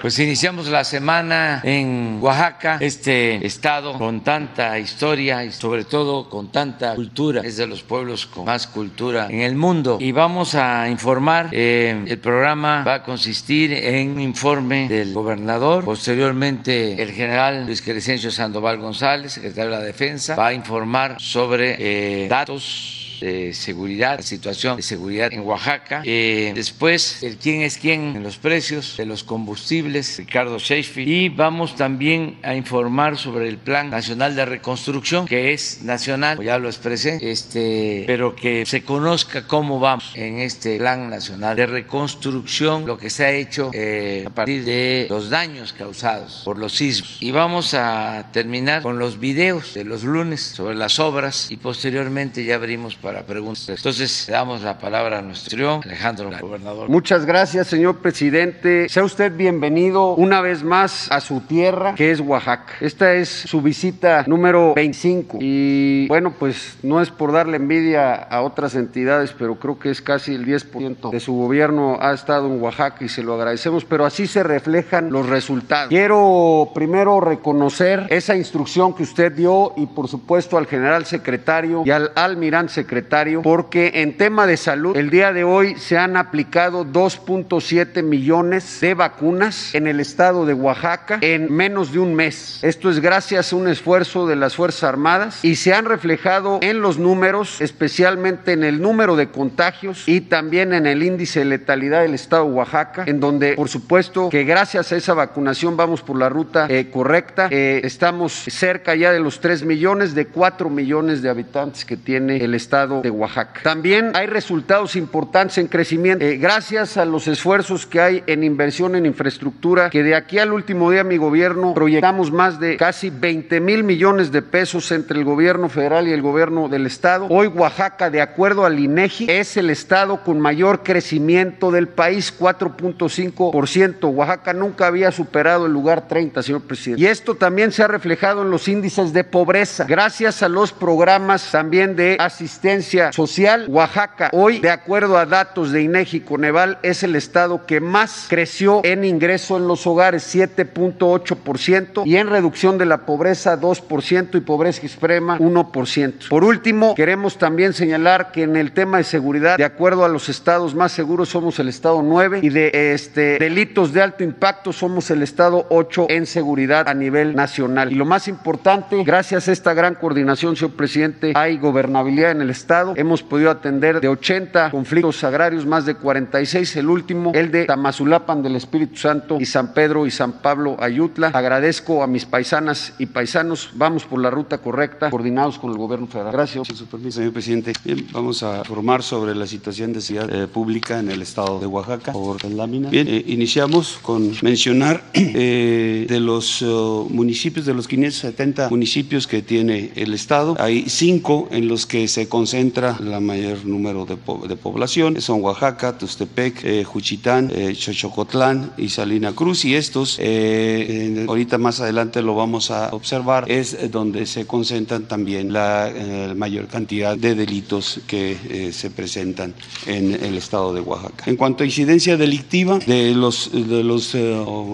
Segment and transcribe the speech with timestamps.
[0.00, 6.50] Pues iniciamos la semana en Oaxaca, este estado con tanta historia y sobre todo con
[6.50, 9.98] tanta cultura, es de los pueblos con más cultura en el mundo.
[10.00, 15.84] Y vamos a informar, eh, el programa va a consistir en un informe del gobernador,
[15.84, 22.24] posteriormente el general Luis Crescencio Sandoval González, secretario de la Defensa, va a informar sobre
[22.24, 26.02] eh, datos de seguridad, la situación de seguridad en Oaxaca.
[26.04, 31.08] Eh, después, el quién es quién en los precios de los combustibles, Ricardo Sheffield.
[31.08, 36.58] Y vamos también a informar sobre el Plan Nacional de Reconstrucción, que es nacional, ya
[36.58, 42.86] lo expresé, este, pero que se conozca cómo vamos en este Plan Nacional de Reconstrucción,
[42.86, 47.18] lo que se ha hecho eh, a partir de los daños causados por los sismos.
[47.20, 52.44] Y vamos a terminar con los videos de los lunes sobre las obras y posteriormente
[52.44, 53.68] ya abrimos para para preguntas.
[53.68, 56.88] Entonces, damos la palabra a nuestro Alejandro, gobernador.
[56.88, 58.88] Muchas gracias, señor presidente.
[58.88, 62.74] Sea usted bienvenido una vez más a su tierra, que es Oaxaca.
[62.80, 65.38] Esta es su visita número 25.
[65.40, 70.00] Y bueno, pues no es por darle envidia a otras entidades, pero creo que es
[70.00, 74.06] casi el 10% de su gobierno ha estado en Oaxaca y se lo agradecemos, pero
[74.06, 75.88] así se reflejan los resultados.
[75.88, 81.90] Quiero primero reconocer esa instrucción que usted dio y por supuesto al general secretario y
[81.90, 82.99] al almirante secretario
[83.42, 88.94] porque en tema de salud, el día de hoy se han aplicado 2.7 millones de
[88.94, 92.60] vacunas en el estado de Oaxaca en menos de un mes.
[92.62, 96.80] Esto es gracias a un esfuerzo de las Fuerzas Armadas y se han reflejado en
[96.80, 102.02] los números, especialmente en el número de contagios y también en el índice de letalidad
[102.02, 106.18] del estado de Oaxaca, en donde por supuesto que gracias a esa vacunación vamos por
[106.18, 107.48] la ruta eh, correcta.
[107.50, 112.38] Eh, estamos cerca ya de los 3 millones, de 4 millones de habitantes que tiene
[112.38, 113.60] el estado de Oaxaca.
[113.62, 118.96] También hay resultados importantes en crecimiento eh, gracias a los esfuerzos que hay en inversión
[118.96, 123.60] en infraestructura, que de aquí al último día mi gobierno proyectamos más de casi 20
[123.60, 127.26] mil millones de pesos entre el gobierno federal y el gobierno del estado.
[127.30, 134.12] Hoy Oaxaca, de acuerdo al INEGI, es el estado con mayor crecimiento del país, 4.5%.
[134.12, 137.02] Oaxaca nunca había superado el lugar 30, señor presidente.
[137.02, 141.50] Y esto también se ha reflejado en los índices de pobreza, gracias a los programas
[141.50, 142.79] también de asistencia
[143.12, 148.26] social, Oaxaca hoy, de acuerdo a datos de INEGI Coneval, es el estado que más
[148.28, 154.40] creció en ingreso en los hogares, 7.8%, y en reducción de la pobreza, 2%, y
[154.40, 156.28] pobreza extrema, 1%.
[156.28, 160.28] Por último, queremos también señalar que en el tema de seguridad, de acuerdo a los
[160.28, 165.10] estados más seguros, somos el estado 9 y de este, delitos de alto impacto somos
[165.10, 167.92] el estado 8 en seguridad a nivel nacional.
[167.92, 172.50] Y lo más importante, gracias a esta gran coordinación, señor presidente, hay gobernabilidad en el
[172.50, 172.59] estado
[172.96, 178.42] Hemos podido atender de 80 conflictos agrarios, más de 46, el último, el de Tamazulapan
[178.42, 181.28] del Espíritu Santo y San Pedro y San Pablo Ayutla.
[181.28, 186.06] Agradezco a mis paisanas y paisanos, vamos por la ruta correcta, coordinados con el gobierno
[186.06, 186.32] federal.
[186.32, 186.68] Gracias.
[186.68, 187.72] Sin su permiso, señor presidente.
[187.84, 191.66] Bien, vamos a informar sobre la situación de seguridad eh, pública en el estado de
[191.66, 192.90] Oaxaca, por lámina.
[192.90, 199.42] Bien, eh, iniciamos con mencionar eh, de los oh, municipios, de los 570 municipios que
[199.42, 204.16] tiene el estado, hay cinco en los que se concentran entra la mayor número de,
[204.16, 211.58] población, son Oaxaca, Tustepec, eh, Juchitán, eh, Xochocotlán y Salina Cruz, y estos, eh, ahorita
[211.58, 215.92] más adelante lo vamos a observar, es donde se concentran también la
[216.36, 219.54] mayor cantidad de delitos que se presentan
[219.86, 221.24] en el estado de Oaxaca.
[221.26, 224.12] En cuanto a incidencia delictiva de los, de los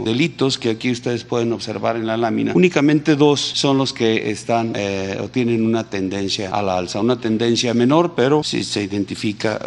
[0.05, 4.75] delitos que aquí ustedes pueden observar en la lámina, únicamente dos son los que están
[5.21, 9.59] o tienen una tendencia a la alza, una tendencia menor, pero sí se identifica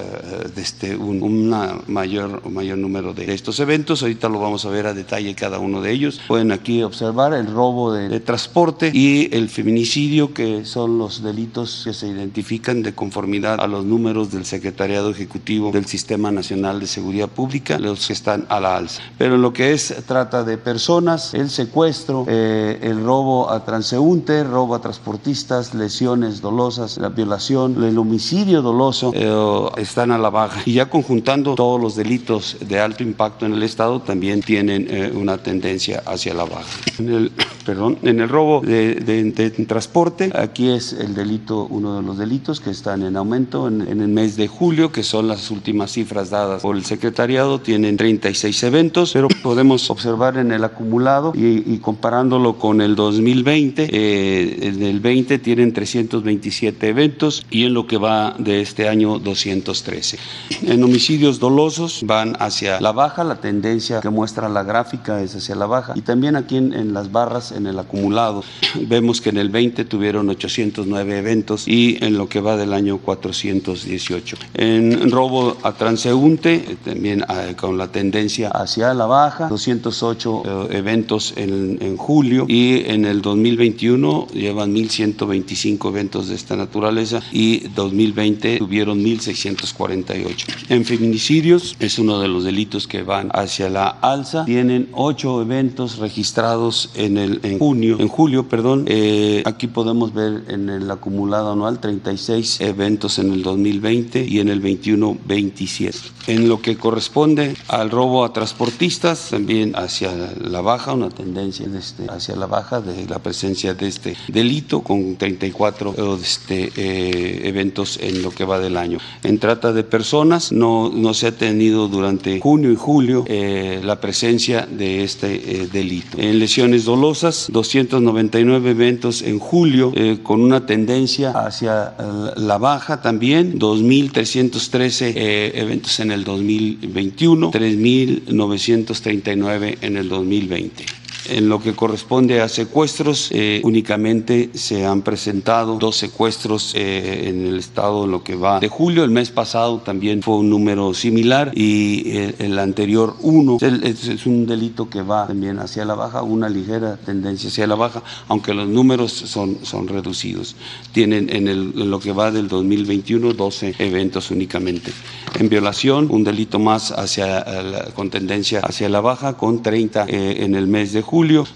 [0.56, 4.02] desde un una mayor, mayor número de estos eventos.
[4.02, 6.22] Ahorita lo vamos a ver a detalle cada uno de ellos.
[6.28, 11.94] Pueden aquí observar el robo de, transporte y el feminicidio, que son los delitos que
[11.94, 17.30] se identifican de conformidad a los números del Secretariado Ejecutivo del Sistema Nacional de Seguridad
[17.30, 19.02] Pública, los que están a la alza.
[19.18, 24.76] Pero lo que es trata de personas, el secuestro, eh, el robo a transeúnte, robo
[24.76, 30.62] a transportistas, lesiones dolosas, la violación, el homicidio doloso eh, están a la baja.
[30.66, 35.12] Y ya conjuntando todos los delitos de alto impacto en el Estado, también tienen eh,
[35.14, 36.66] una tendencia hacia la baja.
[36.98, 37.32] En el
[37.66, 42.60] perdón, en el robo de, de, transporte, aquí es el delito, uno de los delitos
[42.60, 46.32] que están en aumento en, en, el mes de julio, que son las últimas cifras
[46.32, 51.78] dadas por el secretariado, tienen 36 eventos, pero podemos observar en el acumulado y, y
[51.78, 57.98] comparándolo con el 2020, eh, en el 20 tienen 327 eventos y en lo que
[57.98, 60.20] va de este año 213.
[60.64, 65.56] En homicidios dolosos van hacia la baja, la tendencia que muestra la gráfica es hacia
[65.56, 68.44] la baja y también aquí en, las barras en el acumulado
[68.88, 72.98] vemos que en el 20 tuvieron 809 eventos y en lo que va del año
[72.98, 74.36] 418.
[74.56, 80.78] En robo a transeúnte eh, también eh, con la tendencia hacia la baja, 208 eh,
[80.78, 87.69] eventos en, en julio y en el 2021 llevan 1.125 eventos de esta naturaleza y
[87.76, 90.46] 2020 tuvieron 1.648.
[90.70, 94.46] En feminicidios es uno de los delitos que van hacia la alza.
[94.46, 98.86] Tienen ocho eventos registrados en el en junio, en julio, perdón.
[98.88, 104.50] Eh, aquí podemos ver en el acumulado anual 36 eventos en el 2020 y en
[104.50, 105.98] el 21 27.
[106.28, 112.06] En lo que corresponde al robo a transportistas, también hacia la baja, una tendencia este,
[112.10, 118.22] hacia la baja de la presencia de este delito con 34 este, eh, eventos en
[118.22, 119.00] lo que va del año.
[119.24, 124.00] En trata de personas no, no se ha tenido durante junio y julio eh, la
[124.00, 126.18] presencia de este eh, delito.
[126.18, 131.94] En lesiones dolosas, 299 eventos en julio eh, con una tendencia hacia
[132.36, 140.99] la baja también, 2.313 eh, eventos en el 2021, 3.939 en el 2020.
[141.28, 147.48] En lo que corresponde a secuestros, eh, únicamente se han presentado dos secuestros eh, en
[147.48, 149.04] el estado en lo que va de julio.
[149.04, 153.58] El mes pasado también fue un número similar y el, el anterior uno.
[153.60, 157.76] Es, es, un delito que va también hacia la baja, una ligera tendencia hacia la
[157.76, 160.56] baja, aunque los números son, son reducidos.
[160.94, 164.92] Tienen en, el, en lo que va del 2021 12 eventos únicamente.
[165.38, 170.44] En violación, un delito más hacia la, con tendencia hacia la baja, con 30 eh,
[170.44, 171.09] en el mes de julio,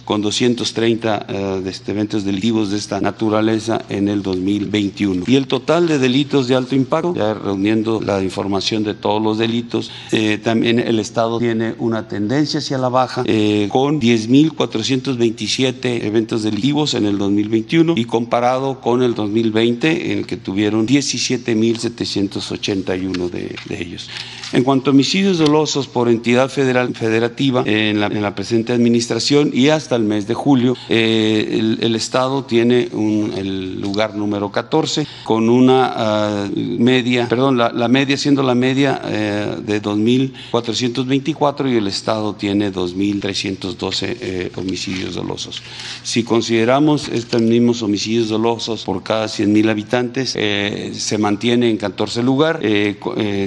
[0.03, 5.25] con 230 uh, de este, eventos delictivos de esta naturaleza en el 2021.
[5.27, 9.37] Y el total de delitos de alto impacto, ya reuniendo la información de todos los
[9.37, 16.41] delitos, eh, también el Estado tiene una tendencia hacia la baja, eh, con 10.427 eventos
[16.41, 23.55] delictivos en el 2021 y comparado con el 2020, en el que tuvieron 17.781 de,
[23.69, 24.09] de ellos.
[24.51, 29.42] En cuanto a homicidios dolosos por entidad federal federativa en la, en la presente administración
[29.51, 35.49] y hasta el mes de julio, eh, el, Estado tiene el lugar número 14 con
[35.49, 42.33] una uh, media, perdón, la, media siendo la media eh, de 2.424 y el Estado
[42.33, 45.61] tiene 2.312 eh, homicidios dolosos.
[46.03, 52.23] Si consideramos estos mismos homicidios dolosos por cada 100.000 habitantes, eh, se mantiene en 14
[52.23, 52.61] lugar,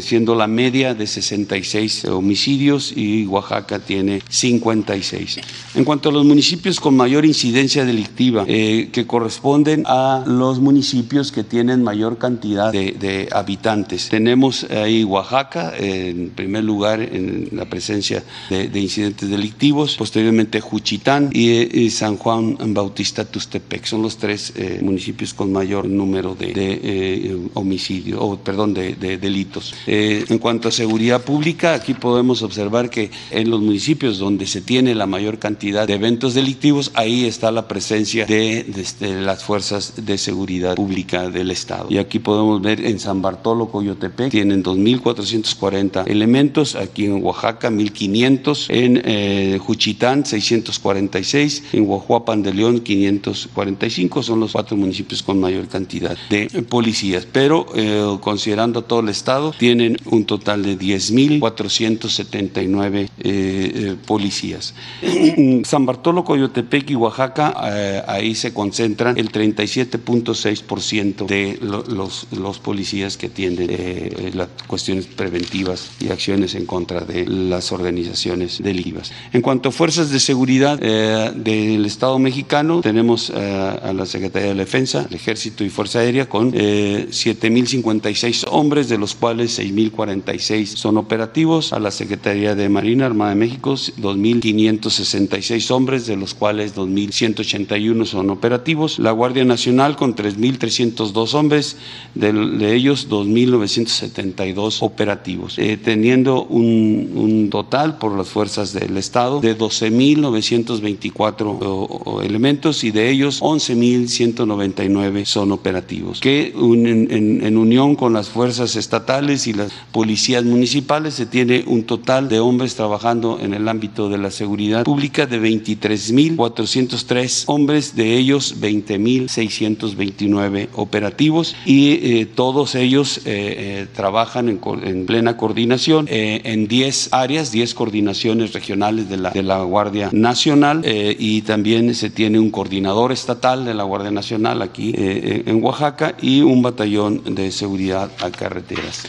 [0.01, 5.41] siendo la media de 66 homicidios y Oaxaca tiene 56.
[5.75, 11.31] En cuanto a los municipios con mayor incidencia delictiva, eh, que corresponden a los municipios
[11.31, 18.25] que tienen mayor cantidad de, habitantes, tenemos ahí Oaxaca en primer lugar en la presencia
[18.50, 23.85] de, de incidentes delictivos, posteriormente Juchitán y, San Juan Bautista Tustepec.
[23.85, 28.94] Son los tres eh, municipios con mayor número de, de eh, homicidios, o perdón, de,
[29.19, 29.73] delitos.
[29.87, 34.94] en cuanto a seguridad pública, aquí podemos observar que en los municipios donde se tiene
[34.97, 38.64] la mayor cantidad de eventos delictivos, ahí está la presencia de,
[39.00, 41.88] de, las fuerzas de seguridad pública del Estado.
[41.90, 48.67] Y aquí podemos ver en San Bartolo, Coyotepec, tienen 2.440 elementos, aquí en Oaxaca 1.500,
[48.70, 55.68] en eh, Juchitán 646, en Oaxuapan de León 545, son los cuatro municipios con mayor
[55.68, 57.26] cantidad de policías.
[57.30, 64.75] Pero eh, considerando todo el Estado, tienen un total de 10.479 eh, policías.
[65.66, 73.16] San Bartolo, Coyotepec y Oaxaca, eh, ahí se concentran el 37.6% de lo, los, policías
[73.16, 79.11] que atienden eh, las cuestiones preventivas y acciones en contra de las organizaciones delictivas.
[79.32, 84.54] En cuanto a fuerzas de seguridad eh, del Estado mexicano, tenemos a la Secretaría de
[84.54, 91.73] Defensa, el Ejército y Fuerza Aérea con 7.056 hombres, de los cuales 6.046 son operativos,
[91.73, 98.05] a la Secretaría de Marina Armada de México 2.566 2.026 hombres, de los cuales 2.181
[98.07, 98.99] son operativos.
[98.99, 101.77] La Guardia Nacional con 3.302 hombres,
[102.15, 109.41] de, de ellos 2.972 operativos, eh, teniendo un, un, total por las fuerzas del Estado
[109.41, 118.13] de 12.924 elementos y de ellos 11.199 son operativos, que un, en, en unión con
[118.13, 123.55] las fuerzas estatales y las policías municipales se tiene un total de hombres trabajando en
[123.55, 132.26] el ámbito de la seguridad pública de 23.403 hombres, de ellos 20.629 operativos y eh,
[132.26, 139.09] todos ellos eh, eh, trabajan en, en, plena coordinación en 10 áreas, 10 coordinaciones regionales
[139.09, 143.85] de la, de la Guardia Nacional y también se tiene un coordinador estatal de la
[143.85, 149.05] Guardia Nacional aquí en Oaxaca y un batallón de seguridad a carreteras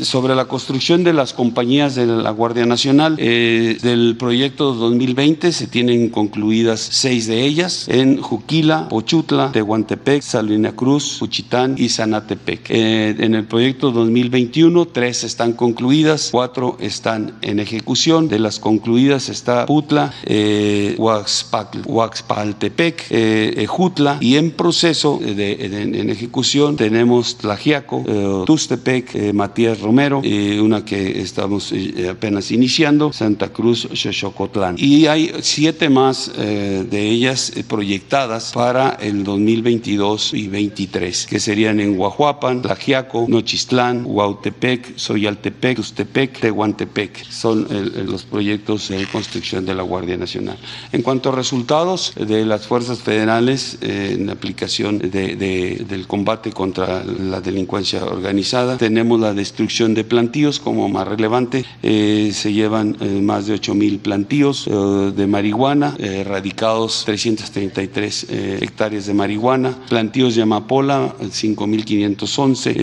[0.00, 3.16] sobre la construcción de las compañías de la Guardia Nacional.
[3.18, 10.72] Eh, del proyecto 2020 se tienen concluidas seis de ellas en Juquila, Pochutla, Tehuantepec, Salina
[10.72, 12.70] Cruz, Puchitán y Zanatepec.
[12.70, 18.28] Eh, en el proyecto 2021 tres están concluidas, cuatro están en ejecución.
[18.28, 26.10] De las concluidas está Putla, eh, Huaxpaltepec, eh, Ejutla y en proceso de, de, en
[26.10, 28.04] ejecución tenemos Tlajiaco,
[28.46, 34.76] Tustepec, Matías Romero, eh, una que estamos eh, apenas iniciando, Santa Cruz, Xochocotlán.
[34.78, 41.80] Y hay siete más eh, de ellas proyectadas para el 2022 y 23, que serían
[41.80, 47.28] en Guajuapan, Tlajiaco, Nochistlán, Huautepec, Soyaltepec, Ustepec, Tehuantepec.
[47.28, 47.66] Son
[48.06, 50.56] los proyectos de construcción de la Guardia Nacional.
[50.92, 57.04] En cuanto a resultados de las fuerzas federales en aplicación de, de, del combate contra
[57.04, 61.64] la delincuencia organizada, tenemos la destrucción de plantíos como más relevante.
[61.82, 68.26] Eh, se llevan eh, más de 8 mil plantíos eh, de marihuana, erradicados 333
[68.60, 72.74] hectáreas de marihuana, plantíos de amapola 5.511,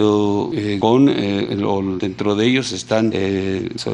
[0.56, 1.08] Eh, con,
[2.00, 3.12] dentro de ellos están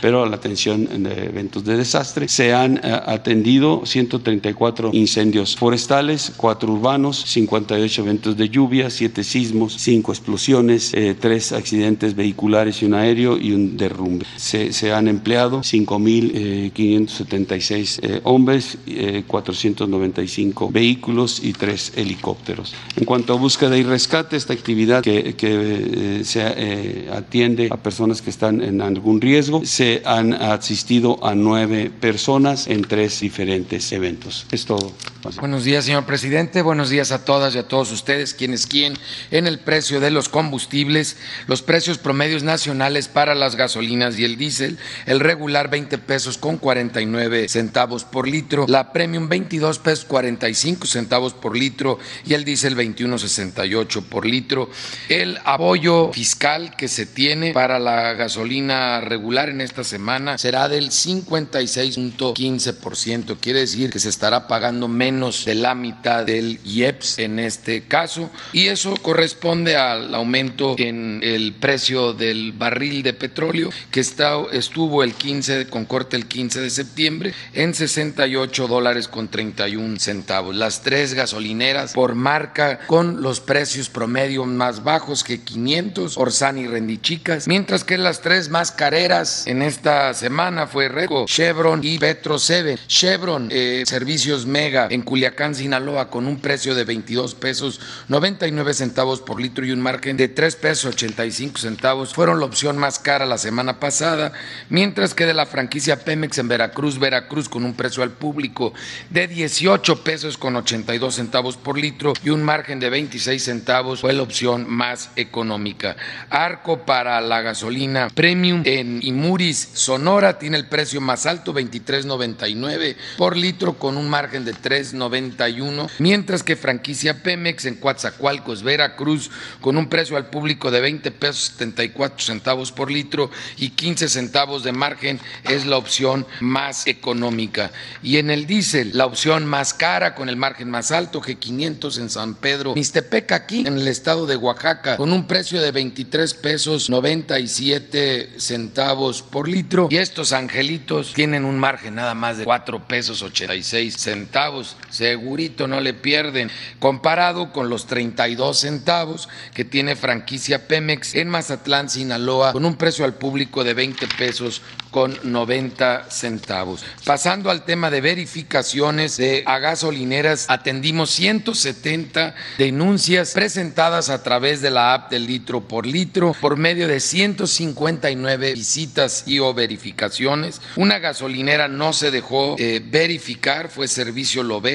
[0.00, 6.32] pero a la atención de eventos de desastre, se han eh, atendido 134 incendios forestales,
[6.36, 12.84] 4 urbanos, 58 eventos de lluvia, 7 sismos, 5 explosiones, eh, 3 accidentes vehiculares y
[12.86, 14.24] un aéreo y un derrumbe.
[14.36, 18.78] Se, han empleado 5.576 eh, hombres,
[19.26, 22.74] 495 vehículos y 3 helicópteros.
[22.96, 28.30] En cuanto a búsqueda y rescate, esta actividad que, que se atiende a personas que
[28.30, 34.46] están en algún riesgo, se han asistido a nueve personas en tres diferentes eventos.
[34.50, 34.92] Es todo.
[35.22, 36.62] Buenos días, señor presidente.
[36.62, 38.98] Buenos días a todas y a todos ustedes, quienes quieren
[39.30, 44.36] en el precio de los combustibles, los precios promedios nacionales para las gasolinas y el
[44.36, 50.88] diésel, el regular 20 pesos con 49 centavos por litro, la premium 22 pesos 45
[50.88, 54.70] centavos por litro y el diésel 21.68 por litro.
[55.08, 60.90] El apoyo fiscal que se tiene para la gasolina regular en esta semana será del
[60.90, 67.38] 56.15%, quiere decir que se estará pagando menos menos de la mitad del IEPS en
[67.38, 74.00] este caso y eso corresponde al aumento en el precio del barril de petróleo que
[74.00, 79.98] está, estuvo el 15 con corte el 15 de septiembre en 68 dólares con 31
[79.98, 80.54] centavos.
[80.54, 86.66] Las tres gasolineras por marca con los precios promedio más bajos que 500, Orsan y
[86.66, 92.38] Rendichicas, mientras que las tres más careras en esta semana fue Reco, Chevron y Petro
[92.38, 92.78] 7.
[92.86, 99.20] Chevron, eh, servicios Mega en Culiacán, Sinaloa, con un precio de 22 pesos 99 centavos
[99.20, 103.26] por litro y un margen de 3 pesos 85 centavos, fueron la opción más cara
[103.26, 104.32] la semana pasada,
[104.68, 108.72] mientras que de la franquicia Pemex en Veracruz, Veracruz con un precio al público
[109.10, 114.12] de 18 pesos con 82 centavos por litro y un margen de 26 centavos fue
[114.12, 115.96] la opción más económica.
[116.30, 123.36] Arco para la gasolina premium en Imuris, Sonora, tiene el precio más alto, 23.99 por
[123.36, 129.76] litro con un margen de 3 91, mientras que franquicia Pemex en Coatzacoalcos, Veracruz, con
[129.76, 134.72] un precio al público de 20 pesos 74 centavos por litro y 15 centavos de
[134.72, 137.70] margen, es la opción más económica.
[138.02, 142.10] Y en el diésel, la opción más cara con el margen más alto, G500 en
[142.10, 146.90] San Pedro, Mixtepec aquí en el estado de Oaxaca, con un precio de 23 pesos
[146.90, 149.88] 97 centavos por litro.
[149.90, 155.80] Y estos angelitos tienen un margen nada más de 4 pesos 86 centavos segurito no
[155.80, 162.64] le pierden, comparado con los 32 centavos que tiene franquicia Pemex en Mazatlán, Sinaloa, con
[162.64, 166.84] un precio al público de 20 pesos con 90 centavos.
[167.04, 174.70] Pasando al tema de verificaciones de a gasolineras, atendimos 170 denuncias presentadas a través de
[174.70, 180.60] la app del litro por litro por medio de 159 visitas y o verificaciones.
[180.76, 184.71] Una gasolinera no se dejó eh, verificar, fue servicio Love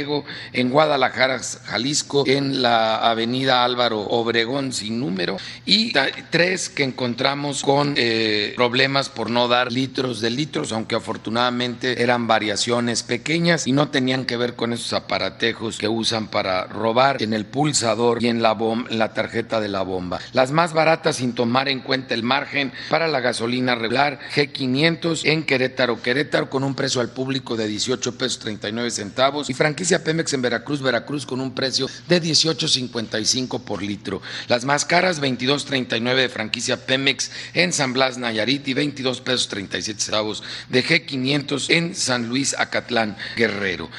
[0.54, 5.94] En Guadalajara, Jalisco, en la avenida Álvaro Obregón sin número y
[6.30, 12.28] tres que encontramos con eh, problemas por no dar litros de litros, aunque afortunadamente eran
[12.28, 17.34] variaciones pequeñas y no tenían que ver con esos aparatejos que usan para robar en
[17.34, 18.58] el pulsador y en la,
[18.90, 20.20] en la tarjeta de la bomba.
[20.34, 25.44] Las más baratas sin tomar en cuenta el margen para la gasolina regular G500 en
[25.44, 30.34] Querétaro, Querétaro con un precio al público de 18 pesos 39 centavos y franquicia Pemex
[30.34, 34.22] en Veracruz, Veracruz con un precio de 18.55 por litro.
[34.48, 40.00] Las más caras 22.39 de franquicia Pemex en San Blas Nayarit y 22 pesos 37
[40.00, 43.90] centavos de G500 en San Luis Acatlán Guerrero.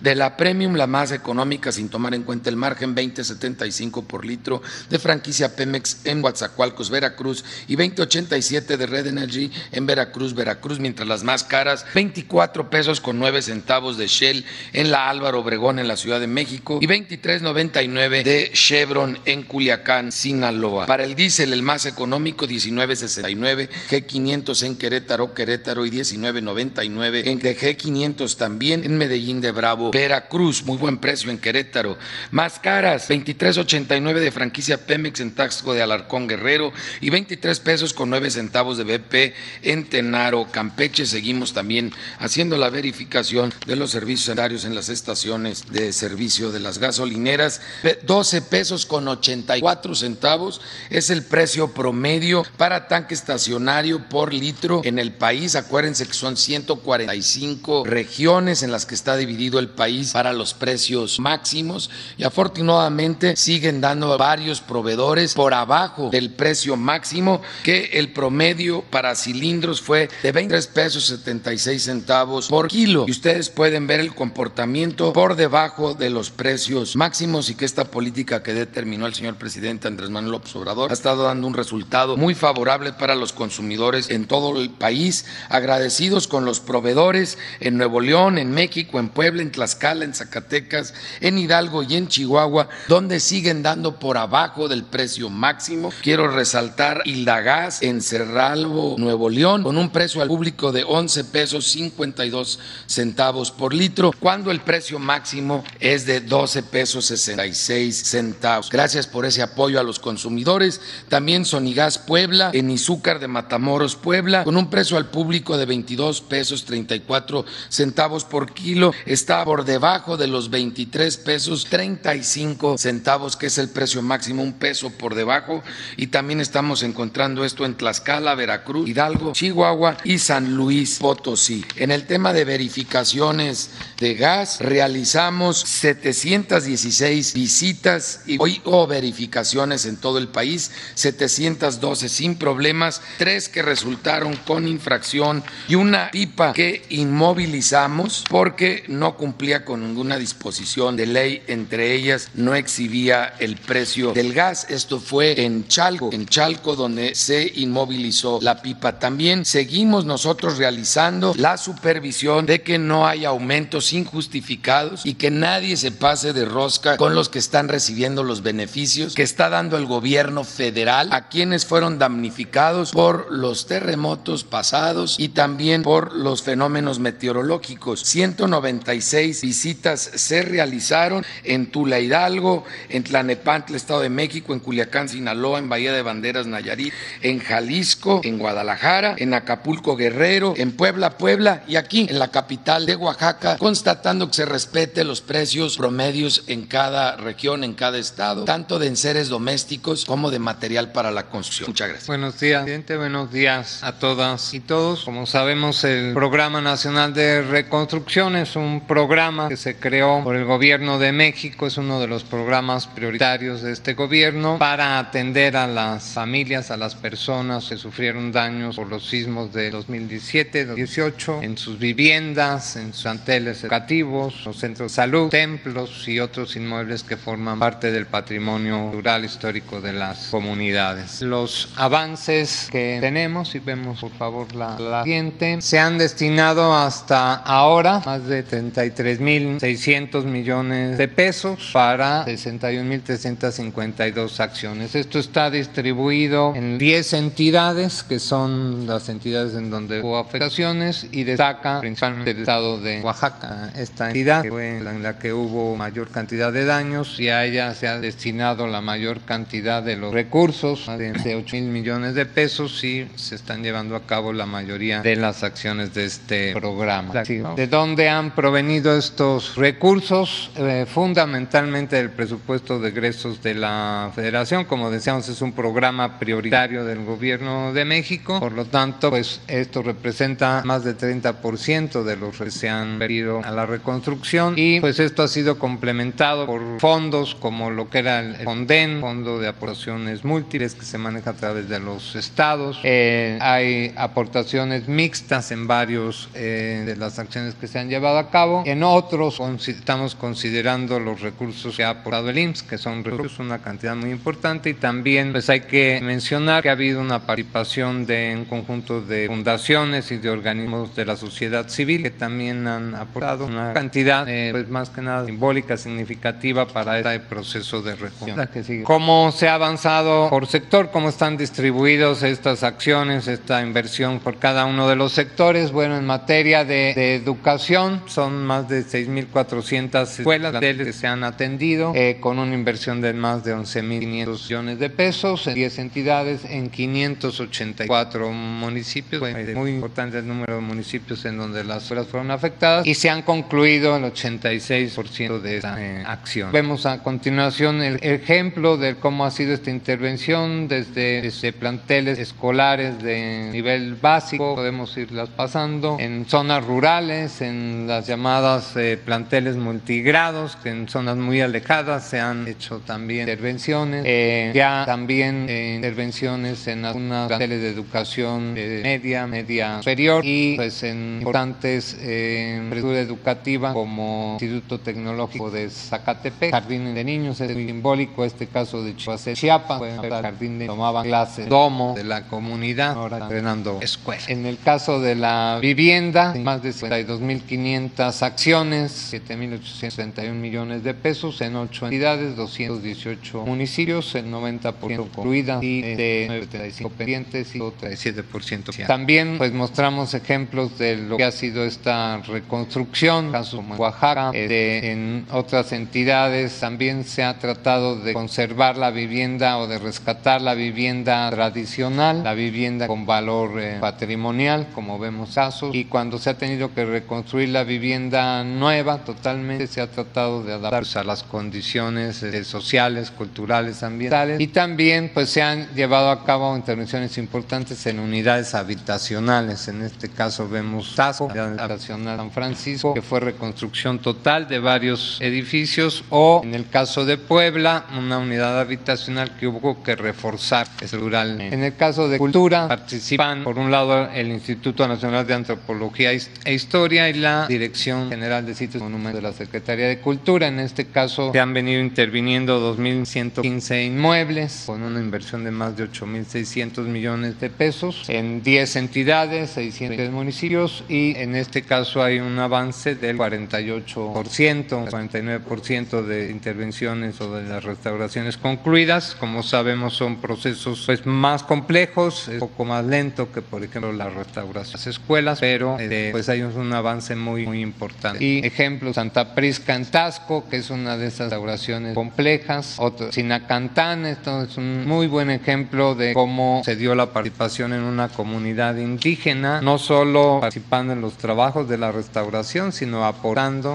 [0.00, 4.62] De la Premium la más económica sin tomar en cuenta el margen 20.75 por litro
[4.90, 11.08] de franquicia Pemex en Coatzacoalcos, Veracruz y 20.87 de Red Energy en Veracruz, Veracruz, mientras
[11.08, 15.96] las más caras 24 pesos con 9 centavos de Shell en la Obregón en la
[15.96, 20.86] Ciudad de México y 23.99 de Chevron en Culiacán, Sinaloa.
[20.86, 28.36] Para el diésel el más económico 19.69, G500 en Querétaro, Querétaro y 19.99 en G500
[28.36, 31.98] también en Medellín de Bravo, Veracruz, muy buen precio en Querétaro.
[32.30, 38.10] Más caras 23.89 de franquicia Pemex en Taxco de Alarcón Guerrero y 23 pesos con
[38.10, 41.06] 9 centavos de BP en Tenaro, Campeche.
[41.06, 46.60] Seguimos también haciendo la verificación de los servicios sanitarios en las estaciones de servicio de
[46.60, 47.60] las gasolineras.
[48.04, 54.98] 12 pesos con 84 centavos es el precio promedio para tanque estacionario por litro en
[54.98, 55.56] el país.
[55.56, 61.18] Acuérdense que son 145 regiones en las que está dividido el país para los precios
[61.18, 68.82] máximos y afortunadamente siguen dando varios proveedores por abajo del precio máximo que el promedio
[68.82, 74.14] para cilindros fue de 23 pesos 76 centavos por kilo y ustedes pueden ver el
[74.14, 79.36] comportamiento por debajo de los precios máximos y que esta política que determinó el señor
[79.36, 84.10] presidente Andrés Manuel López Obrador ha estado dando un resultado muy favorable para los consumidores
[84.10, 89.42] en todo el país, agradecidos con los proveedores en Nuevo León, en México, en Puebla,
[89.42, 94.84] en Tlaxcala, en Zacatecas, en Hidalgo y en Chihuahua, donde siguen dando por abajo del
[94.84, 95.92] precio máximo.
[96.02, 101.66] Quiero resaltar Gas en Cerralbo, Nuevo León, con un precio al público de 11 pesos
[101.66, 108.70] 52 centavos por litro, cuando el precio máximo es de 12 pesos 66 centavos.
[108.70, 110.80] Gracias por ese apoyo a los consumidores.
[111.08, 116.20] También Sonigas Puebla, en Izúcar de Matamoros, Puebla, con un precio al público de 22
[116.22, 123.46] pesos 34 centavos por kilo, está por debajo de los 23 pesos 35 centavos, que
[123.46, 125.62] es el precio máximo, un peso por debajo.
[125.96, 131.64] Y también estamos encontrando esto en Tlaxcala, Veracruz, Hidalgo, Chihuahua y San Luis Potosí.
[131.76, 139.98] En el tema de verificaciones de gas, realizamos 716 visitas y hoy o verificaciones en
[139.98, 146.86] todo el país, 712 sin problemas, tres que resultaron con infracción y una pipa que
[146.88, 154.14] inmovilizamos porque no cumplía con ninguna disposición de ley, entre ellas no exhibía el precio
[154.14, 154.68] del gas.
[154.70, 158.98] Esto fue en Chalco, en Chalco donde se inmovilizó la pipa.
[158.98, 165.76] También seguimos nosotros realizando la supervisión de que no haya aumentos injustificados y que nadie
[165.76, 169.86] se pase de rosca con los que están recibiendo los beneficios que está dando el
[169.86, 176.98] gobierno federal a quienes fueron damnificados por los terremotos pasados y también por los fenómenos
[176.98, 178.00] meteorológicos.
[178.00, 185.58] 196 visitas se realizaron en Tula Hidalgo, en Tlanepantla, Estado de México, en Culiacán, Sinaloa,
[185.58, 191.62] en Bahía de Banderas, Nayarit, en Jalisco, en Guadalajara, en Acapulco, Guerrero, en Puebla, Puebla
[191.66, 196.66] y aquí en la capital de Oaxaca, constatando que se respete los precios promedios en
[196.66, 201.70] cada región, en cada estado, tanto de enseres domésticos como de material para la construcción.
[201.70, 202.06] Muchas gracias.
[202.06, 202.98] Buenos días, presidente.
[202.98, 205.04] Buenos días a todas y todos.
[205.04, 210.44] Como sabemos, el Programa Nacional de Reconstrucción es un programa que se creó por el
[210.44, 215.66] gobierno de México, es uno de los programas prioritarios de este gobierno para atender a
[215.66, 221.56] las familias, a las personas que sufrieron daños por los sismos de 2017, 2018, en
[221.56, 227.58] sus viviendas, en sus anteles educativos, centros de salud, templos y otros inmuebles que forman
[227.58, 231.22] parte del patrimonio rural histórico de las comunidades.
[231.22, 237.34] Los avances que tenemos, si vemos por favor la, la siguiente, se han destinado hasta
[237.34, 244.94] ahora más de 33.600 millones de pesos para 61.352 acciones.
[244.94, 251.24] Esto está distribuido en 10 entidades, que son las entidades en donde hubo afectaciones, y
[251.24, 253.70] destaca principalmente el estado de Oaxaca.
[253.76, 257.74] Esta entidad que fue en la que hubo mayor cantidad de daños y a ella
[257.74, 262.26] se ha destinado la mayor cantidad de los recursos, más de 8 mil millones de
[262.26, 267.22] pesos y se están llevando a cabo la mayoría de las acciones de este programa.
[267.22, 270.50] ¿De dónde han provenido estos recursos?
[270.56, 274.64] Eh, fundamentalmente del presupuesto de egresos de la Federación.
[274.64, 278.40] Como decíamos, es un programa prioritario del gobierno de México.
[278.40, 283.42] Por lo tanto, pues esto representa más del 30% de los que se han venido
[283.44, 288.20] a la reconstrucción y pues esto ha sido complementado por fondos como lo que era
[288.20, 292.78] el FONDEN, Fondo de Aportaciones Múltiples que se maneja a través de los estados.
[292.82, 298.30] Eh, hay aportaciones mixtas en varios eh, de las acciones que se han llevado a
[298.30, 298.62] cabo.
[298.66, 303.58] En otros estamos considerando los recursos que ha aportado el IMSS, que son recursos, una
[303.58, 308.34] cantidad muy importante y también pues hay que mencionar que ha habido una participación de
[308.36, 313.46] un conjunto de fundaciones y de organismos de la sociedad civil que también han aportado
[313.46, 318.84] una cantidad eh, pues más que nada simbólica, significativa para este proceso de reconstrucción.
[318.84, 320.90] ¿Cómo se ha avanzado por sector?
[320.90, 325.72] ¿Cómo están distribuidos estas acciones, esta inversión por cada uno de los sectores?
[325.72, 332.18] Bueno, en materia de, educación son más de 6.400 escuelas que se han atendido eh,
[332.20, 338.30] con una inversión de más de 11.500 millones de pesos en 10 entidades en 584
[338.30, 339.22] municipios.
[339.54, 343.22] muy importante el número de municipios en donde las escuelas fueron afectadas y se han
[343.22, 346.52] concluido el 86% de esta eh, acción.
[346.52, 353.48] Vemos a continuación el ejemplo de cómo ha sido esta intervención desde, planteles escolares de
[353.52, 360.70] nivel básico, podemos irlas pasando, en zonas rurales, en las llamadas eh, planteles multigrados, que
[360.70, 366.84] en zonas muy alejadas se han hecho también intervenciones, eh, ya también eh, intervenciones en
[366.84, 373.97] algunas planteles de educación media, media superior y pues en importantes infraestructura educativa como
[374.34, 380.66] Instituto Tecnológico de Zacatepec, Jardín de Niños, es simbólico este caso de Chiapas, el jardín
[380.66, 384.22] tomaban clases, domo de la comunidad, ahora entrenando escuela.
[384.28, 391.56] En el caso de la vivienda, más de 52.500 acciones, 7.831 millones de pesos en
[391.56, 398.86] 8 entidades, 218 municipios, el 90% concluida y de 95 pendientes y 37%.
[398.86, 404.80] También pues mostramos ejemplos de lo que ha sido esta reconstrucción, caso como Oaxaca, eh,
[404.92, 406.60] en otras entidades.
[406.60, 412.34] También se ha tratado de conservar la vivienda o de rescatar la vivienda tradicional, la
[412.34, 417.48] vivienda con valor eh, patrimonial, como vemos casos, y cuando se ha tenido que reconstruir
[417.50, 423.82] la vivienda nueva, totalmente se ha tratado de adaptarse a las condiciones eh, sociales, culturales,
[423.82, 429.82] ambientales, y también pues se han llevado a cabo intervenciones importantes en unidades habitacionales, en
[429.82, 436.40] este caso vemos Tasco, habitacional San Francisco, que fue reconstrucción total de varios edificios, o
[436.44, 441.54] en el caso de Puebla, una unidad habitacional que hubo que reforzar estructuralmente.
[441.54, 446.54] En el caso de cultura, participan por un lado el Instituto Nacional de Antropología e
[446.54, 450.48] Historia y la Dirección General de Sitios y Monumentos de la Secretaría de Cultura.
[450.48, 455.88] En este caso se han venido interviniendo 2.115 inmuebles con una inversión de más de
[455.90, 462.38] 8.600 millones de pesos en 10 entidades, 600 municipios y en este caso hay un
[462.38, 469.16] avance del 48%, 49% de intervenciones o de las restauraciones concluidas.
[469.18, 474.08] Como sabemos son procesos pues, más complejos, un poco más lento que por ejemplo la
[474.08, 478.24] restauración de las escuelas, pero eh, pues hay un avance muy, muy importante.
[478.24, 482.76] Y ejemplo, Santa Prisca en Tasco, que es una de esas restauraciones complejas.
[482.78, 487.82] Otro, Sinacantán, esto es un muy buen ejemplo de cómo se dio la participación en
[487.82, 493.28] una comunidad indígena, no solo participando en los trabajos de la restauración, sino aportando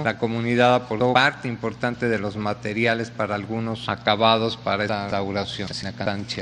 [0.04, 5.70] la comunidad aportó parte importante de los materiales para algunos acabados para esta restauración.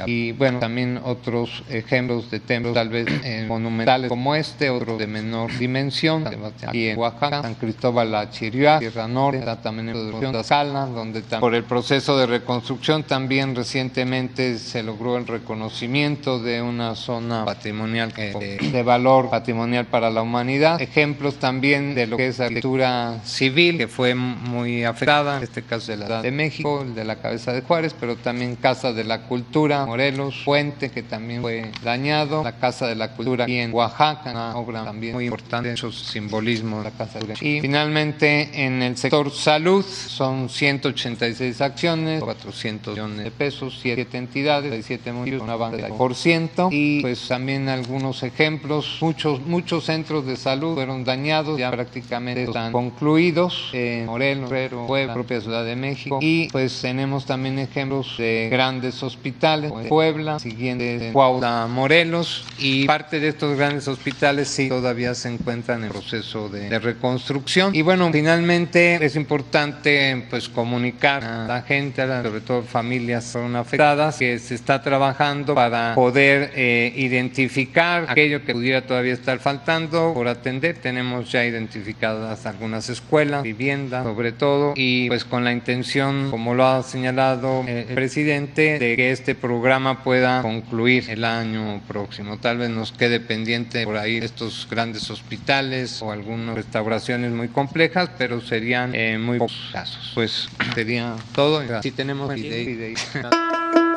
[0.07, 5.07] Y bueno, también otros ejemplos de templos tal vez eh, monumentales como este, otro de
[5.07, 6.25] menor dimensión,
[6.67, 11.55] aquí en Oaxaca, San Cristóbal La Chiriá, Tierra Norte, también en de Sala, donde por
[11.55, 18.57] el proceso de reconstrucción también recientemente se logró el reconocimiento de una zona patrimonial de,
[18.71, 20.81] de valor patrimonial para la humanidad.
[20.81, 25.91] Ejemplos también de lo que es arquitectura civil, que fue muy afectada, en este caso
[25.91, 29.03] de la Ciudad de México, el de la Cabeza de Juárez, pero también Casa de
[29.03, 33.73] la Cultura, Morelos, Puente, que también fue dañado, la Casa de la Cultura aquí en
[33.73, 39.31] Oaxaca, una obra también muy importante, muchos simbolismos la Casa Y finalmente en el sector
[39.31, 45.93] salud son 186 acciones, 400 millones de pesos, 7 entidades, 7 municipios, una banda de
[45.93, 51.71] por ciento y pues también algunos ejemplos, muchos muchos centros de salud fueron dañados, ya
[51.71, 56.19] prácticamente están concluidos concluidos en Morelos, Guerrero, Puebla, propia Ciudad de México.
[56.21, 62.45] Y pues tenemos también ejemplos de grandes hospitales, Puebla, siguiente Cuautla, Morelos.
[62.57, 67.75] Y parte de estos grandes hospitales sí todavía se encuentran en proceso de, de reconstrucción.
[67.75, 74.17] Y bueno, finalmente es importante pues comunicar a la gente, sobre todo familias son afectadas,
[74.17, 80.29] que se está trabajando para poder eh, identificar aquello que pudiera todavía estar faltando por
[80.29, 80.77] atender.
[80.77, 83.00] Tenemos ya identificadas algunas escuelas,
[83.43, 88.79] viviendas sobre todo, y pues con la intención, como lo ha señalado eh, el presidente,
[88.79, 92.37] de que este programa pueda concluir el año próximo.
[92.37, 98.09] Tal vez nos quede pendiente por ahí estos grandes hospitales o algunas restauraciones muy complejas,
[98.17, 100.11] pero serían eh, muy pocos casos.
[100.13, 101.61] Pues sería todo.
[101.81, 103.07] Si tenemos ideas.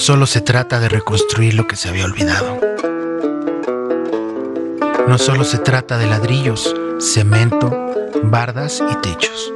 [0.00, 2.58] solo se trata de reconstruir lo que se había olvidado.
[5.06, 7.70] No solo se trata de ladrillos, cemento,
[8.22, 9.52] bardas y techos.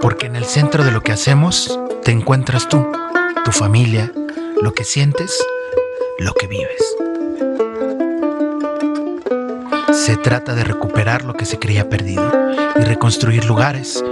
[0.00, 2.90] Porque en el centro de lo que hacemos te encuentras tú,
[3.44, 4.10] tu familia,
[4.62, 5.38] lo que sientes,
[6.18, 6.96] lo que vives.
[9.92, 12.32] Se trata de recuperar lo que se creía perdido
[12.76, 14.02] y reconstruir lugares,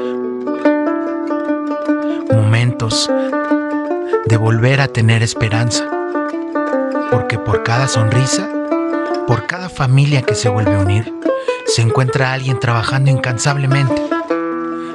[2.31, 3.11] momentos,
[4.29, 5.89] de volver a tener esperanza.
[7.11, 8.47] Porque por cada sonrisa,
[9.27, 11.15] por cada familia que se vuelve a unir,
[11.67, 14.03] se encuentra alguien trabajando incansablemente,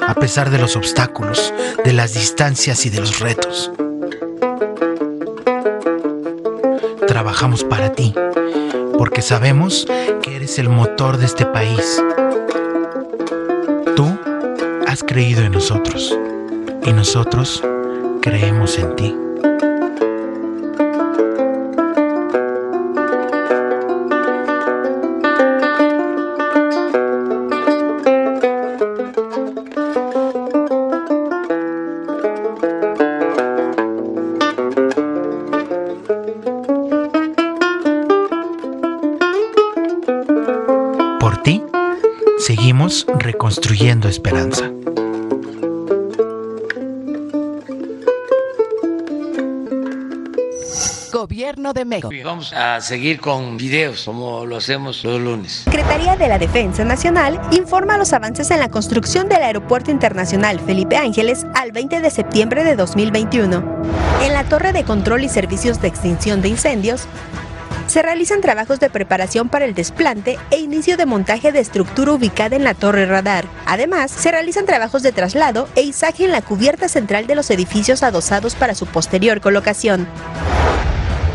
[0.07, 1.51] a pesar de los obstáculos,
[1.83, 3.71] de las distancias y de los retos.
[7.07, 8.13] Trabajamos para ti,
[8.97, 9.87] porque sabemos
[10.21, 12.03] que eres el motor de este país.
[13.95, 14.15] Tú
[14.87, 16.17] has creído en nosotros
[16.85, 17.63] y nosotros
[18.21, 19.22] creemos en ti.
[51.83, 52.09] De México.
[52.23, 55.63] Vamos a seguir con videos como lo hacemos los lunes.
[55.65, 60.97] Secretaría de la Defensa Nacional informa los avances en la construcción del Aeropuerto Internacional Felipe
[60.97, 63.81] Ángeles al 20 de septiembre de 2021.
[64.23, 67.07] En la Torre de Control y Servicios de Extinción de Incendios,
[67.87, 72.55] se realizan trabajos de preparación para el desplante e inicio de montaje de estructura ubicada
[72.55, 73.45] en la torre radar.
[73.65, 78.01] Además, se realizan trabajos de traslado e izaje en la cubierta central de los edificios
[78.01, 80.07] adosados para su posterior colocación.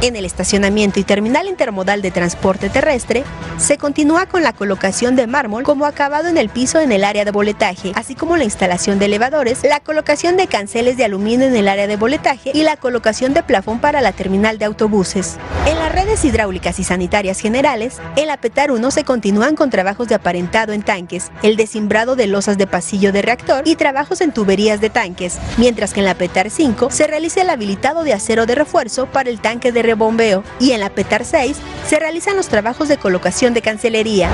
[0.00, 3.24] En el estacionamiento y terminal intermodal de transporte terrestre,
[3.58, 7.24] se continúa con la colocación de mármol como acabado en el piso en el área
[7.24, 11.56] de boletaje, así como la instalación de elevadores, la colocación de canceles de aluminio en
[11.56, 15.36] el área de boletaje y la colocación de plafón para la terminal de autobuses.
[15.66, 20.08] En las redes hidráulicas y sanitarias generales, en la PETAR 1 se continúan con trabajos
[20.08, 24.32] de aparentado en tanques, el desimbrado de losas de pasillo de reactor y trabajos en
[24.32, 28.46] tuberías de tanques, mientras que en la PETAR 5 se realiza el habilitado de acero
[28.46, 32.48] de refuerzo para el tanque de rebombeo y en la PETAR 6 se realizan los
[32.48, 34.30] trabajos de colocación de cancelería.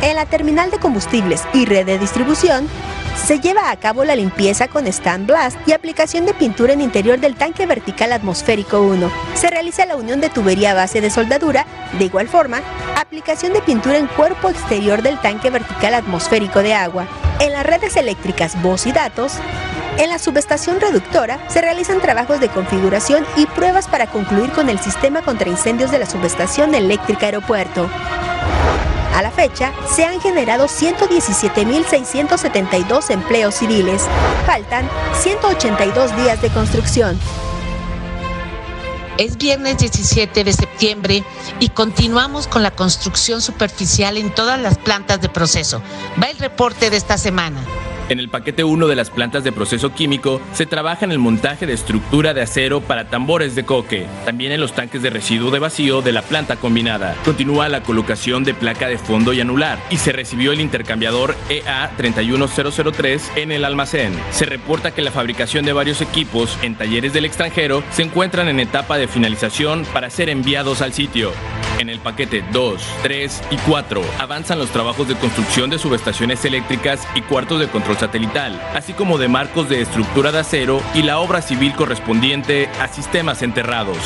[0.00, 2.68] En la terminal de combustibles y red de distribución
[3.26, 7.18] se lleva a cabo la limpieza con stand blast y aplicación de pintura en interior
[7.18, 9.10] del tanque vertical atmosférico 1.
[9.34, 11.66] Se realiza la unión de tubería base de soldadura,
[11.98, 12.60] de igual forma,
[12.96, 17.08] aplicación de pintura en cuerpo exterior del tanque vertical atmosférico de agua.
[17.40, 19.32] En las redes eléctricas voz y datos,
[19.98, 24.78] en la subestación reductora se realizan trabajos de configuración y pruebas para concluir con el
[24.78, 27.90] sistema contra incendios de la subestación eléctrica aeropuerto.
[29.14, 34.02] A la fecha, se han generado 117.672 empleos civiles.
[34.46, 34.90] Faltan
[35.20, 37.16] 182 días de construcción.
[39.18, 41.24] Es viernes 17 de septiembre
[41.58, 45.82] y continuamos con la construcción superficial en todas las plantas de proceso.
[46.22, 47.60] Va el reporte de esta semana.
[48.08, 51.66] En el paquete 1 de las plantas de proceso químico se trabaja en el montaje
[51.66, 55.58] de estructura de acero para tambores de coque, también en los tanques de residuo de
[55.58, 57.14] vacío de la planta combinada.
[57.24, 61.58] Continúa la colocación de placa de fondo y anular y se recibió el intercambiador E
[61.58, 64.12] EA 31003 en el almacén.
[64.30, 68.60] Se reporta que la fabricación de varios equipos en talleres del extranjero se encuentran en
[68.60, 71.32] etapa de finalización para ser enviados al sitio.
[71.78, 77.06] En el paquete 2, 3 y 4 avanzan los trabajos de construcción de subestaciones eléctricas
[77.14, 81.20] y cuartos de control satelital, así como de marcos de estructura de acero y la
[81.20, 83.98] obra civil correspondiente a sistemas enterrados.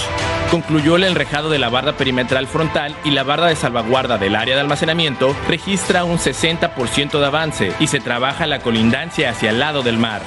[0.51, 4.55] Concluyó el enrejado de la barda perimetral frontal y la barda de salvaguarda del área
[4.55, 9.83] de almacenamiento registra un 60% de avance y se trabaja la colindancia hacia el lado
[9.83, 10.21] del mar.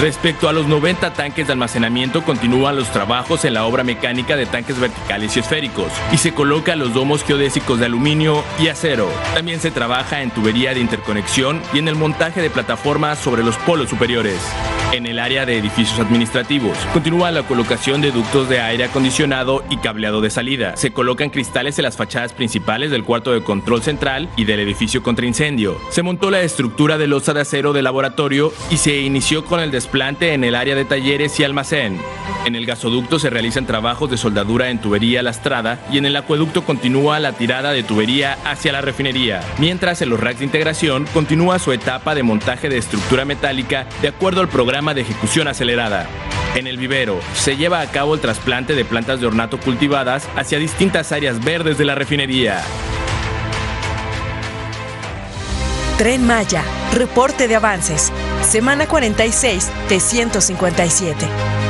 [0.00, 4.44] Respecto a los 90 tanques de almacenamiento, continúan los trabajos en la obra mecánica de
[4.44, 9.08] tanques verticales y esféricos y se colocan los domos geodésicos de aluminio y acero.
[9.32, 13.56] También se trabaja en tubería de interconexión y en el montaje de plataformas sobre los
[13.56, 14.38] polos superiores.
[14.92, 19.78] En el área de edificios administrativos, continúa la colocación de ductos de aire acondicionado y
[19.78, 20.76] cableado de salida.
[20.76, 25.02] Se colocan cristales en las fachadas principales del cuarto de control central y del edificio
[25.02, 25.76] contra incendio.
[25.90, 29.72] Se montó la estructura de losa de acero de laboratorio y se inició con el
[29.86, 32.00] desplante en el área de talleres y almacén.
[32.44, 36.64] En el gasoducto se realizan trabajos de soldadura en tubería lastrada y en el acueducto
[36.64, 41.60] continúa la tirada de tubería hacia la refinería, mientras en los racks de integración continúa
[41.60, 46.08] su etapa de montaje de estructura metálica de acuerdo al programa de ejecución acelerada.
[46.56, 50.58] En el vivero se lleva a cabo el trasplante de plantas de ornato cultivadas hacia
[50.58, 52.60] distintas áreas verdes de la refinería.
[55.98, 61.26] Tren Maya, reporte de avances, semana 46 de 157.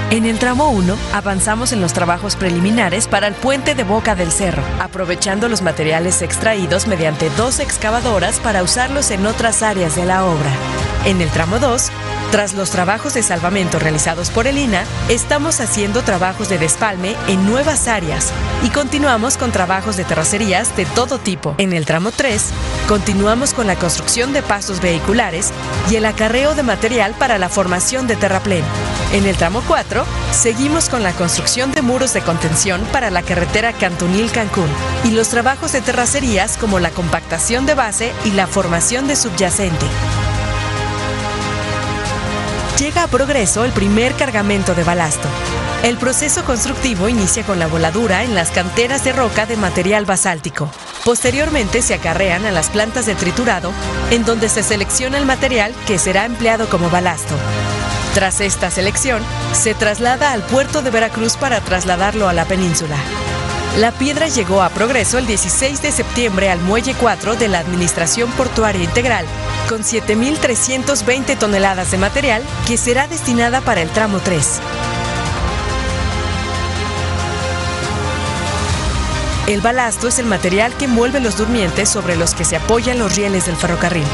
[0.08, 4.30] En el tramo 1 avanzamos en los trabajos preliminares para el puente de Boca del
[4.30, 10.24] Cerro, aprovechando los materiales extraídos mediante dos excavadoras para usarlos en otras áreas de la
[10.24, 10.50] obra.
[11.06, 11.90] En el tramo 2,
[12.30, 17.46] tras los trabajos de salvamento realizados por el INA, estamos haciendo trabajos de despalme en
[17.46, 18.32] nuevas áreas
[18.64, 21.54] y continuamos con trabajos de terracerías de todo tipo.
[21.58, 22.50] En el tramo 3,
[22.88, 25.52] continuamos con la construcción de pasos vehiculares
[25.88, 28.64] y el acarreo de material para la formación de terraplén.
[29.12, 29.95] En el tramo 4,
[30.32, 34.68] seguimos con la construcción de muros de contención para la carretera Cantunil-Cancún
[35.04, 39.86] y los trabajos de terracerías como la compactación de base y la formación de subyacente.
[42.78, 45.28] Llega a progreso el primer cargamento de balasto.
[45.82, 50.68] El proceso constructivo inicia con la voladura en las canteras de roca de material basáltico.
[51.04, 53.72] Posteriormente se acarrean a las plantas de triturado,
[54.10, 57.34] en donde se selecciona el material que será empleado como balasto.
[58.16, 62.96] Tras esta selección, se traslada al puerto de Veracruz para trasladarlo a la península.
[63.76, 68.30] La piedra llegó a progreso el 16 de septiembre al Muelle 4 de la Administración
[68.30, 69.26] Portuaria Integral,
[69.68, 74.60] con 7.320 toneladas de material que será destinada para el tramo 3.
[79.48, 83.14] El balasto es el material que envuelve los durmientes sobre los que se apoyan los
[83.14, 84.06] rieles del ferrocarril.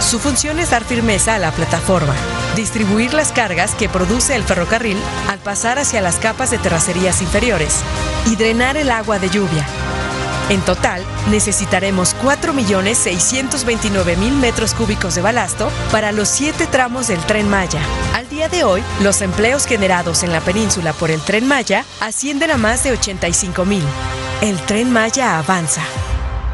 [0.00, 2.14] Su función es dar firmeza a la plataforma,
[2.54, 7.80] distribuir las cargas que produce el ferrocarril al pasar hacia las capas de terracerías inferiores
[8.26, 9.66] y drenar el agua de lluvia.
[10.48, 17.80] En total, necesitaremos 4.629.000 metros cúbicos de balasto para los siete tramos del tren Maya.
[18.14, 22.52] Al día de hoy, los empleos generados en la península por el tren Maya ascienden
[22.52, 23.82] a más de 85.000.
[24.42, 25.82] El tren Maya avanza.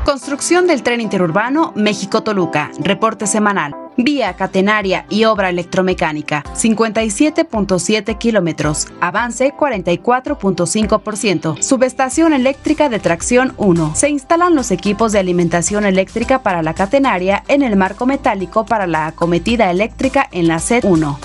[0.04, 2.72] Construcción del tren interurbano México-Toluca.
[2.80, 3.76] Reporte semanal.
[3.96, 8.88] Vía catenaria y obra electromecánica, 57.7 kilómetros.
[9.00, 11.62] Avance 44.5%.
[11.62, 13.92] Subestación eléctrica de tracción 1.
[13.94, 18.88] Se instalan los equipos de alimentación eléctrica para la catenaria en el marco metálico para
[18.88, 21.20] la acometida eléctrica en la SED 1.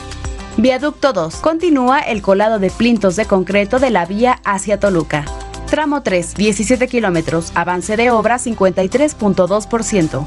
[0.58, 1.38] Viaducto 2.
[1.38, 5.26] Continúa el colado de plintos de concreto de la vía hacia Toluca.
[5.70, 7.52] Tramo 3, 17 kilómetros.
[7.54, 10.26] Avance de obra 53.2%.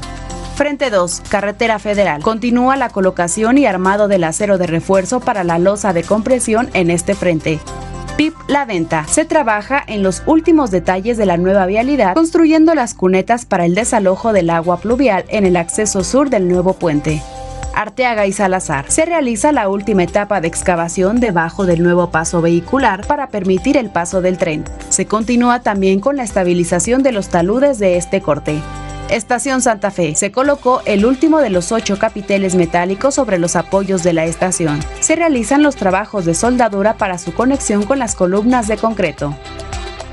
[0.55, 2.21] Frente 2, Carretera Federal.
[2.21, 6.91] Continúa la colocación y armado del acero de refuerzo para la losa de compresión en
[6.91, 7.59] este frente.
[8.17, 9.07] PIP La Venta.
[9.07, 13.73] Se trabaja en los últimos detalles de la nueva vialidad, construyendo las cunetas para el
[13.73, 17.23] desalojo del agua pluvial en el acceso sur del nuevo puente.
[17.73, 18.89] Arteaga y Salazar.
[18.89, 23.89] Se realiza la última etapa de excavación debajo del nuevo paso vehicular para permitir el
[23.89, 24.63] paso del tren.
[24.89, 28.61] Se continúa también con la estabilización de los taludes de este corte.
[29.09, 30.15] Estación Santa Fe.
[30.15, 34.79] Se colocó el último de los ocho capiteles metálicos sobre los apoyos de la estación.
[35.01, 39.35] Se realizan los trabajos de soldadura para su conexión con las columnas de concreto.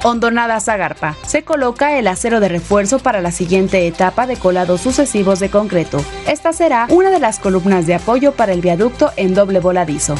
[0.02, 1.16] Hondonada Zagarpa.
[1.26, 6.04] Se coloca el acero de refuerzo para la siguiente etapa de colados sucesivos de concreto.
[6.26, 10.14] Esta será una de las columnas de apoyo para el viaducto en doble voladizo.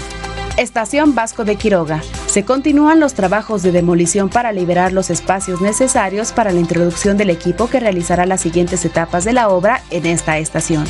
[0.57, 2.03] Estación Vasco de Quiroga.
[2.27, 7.31] Se continúan los trabajos de demolición para liberar los espacios necesarios para la introducción del
[7.31, 10.85] equipo que realizará las siguientes etapas de la obra en esta estación.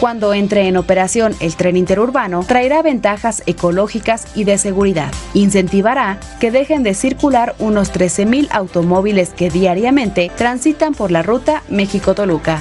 [0.00, 5.10] Cuando entre en operación el tren interurbano, traerá ventajas ecológicas y de seguridad.
[5.32, 12.60] Incentivará que dejen de circular unos 13.000 automóviles que diariamente transitan por la ruta México-Toluca.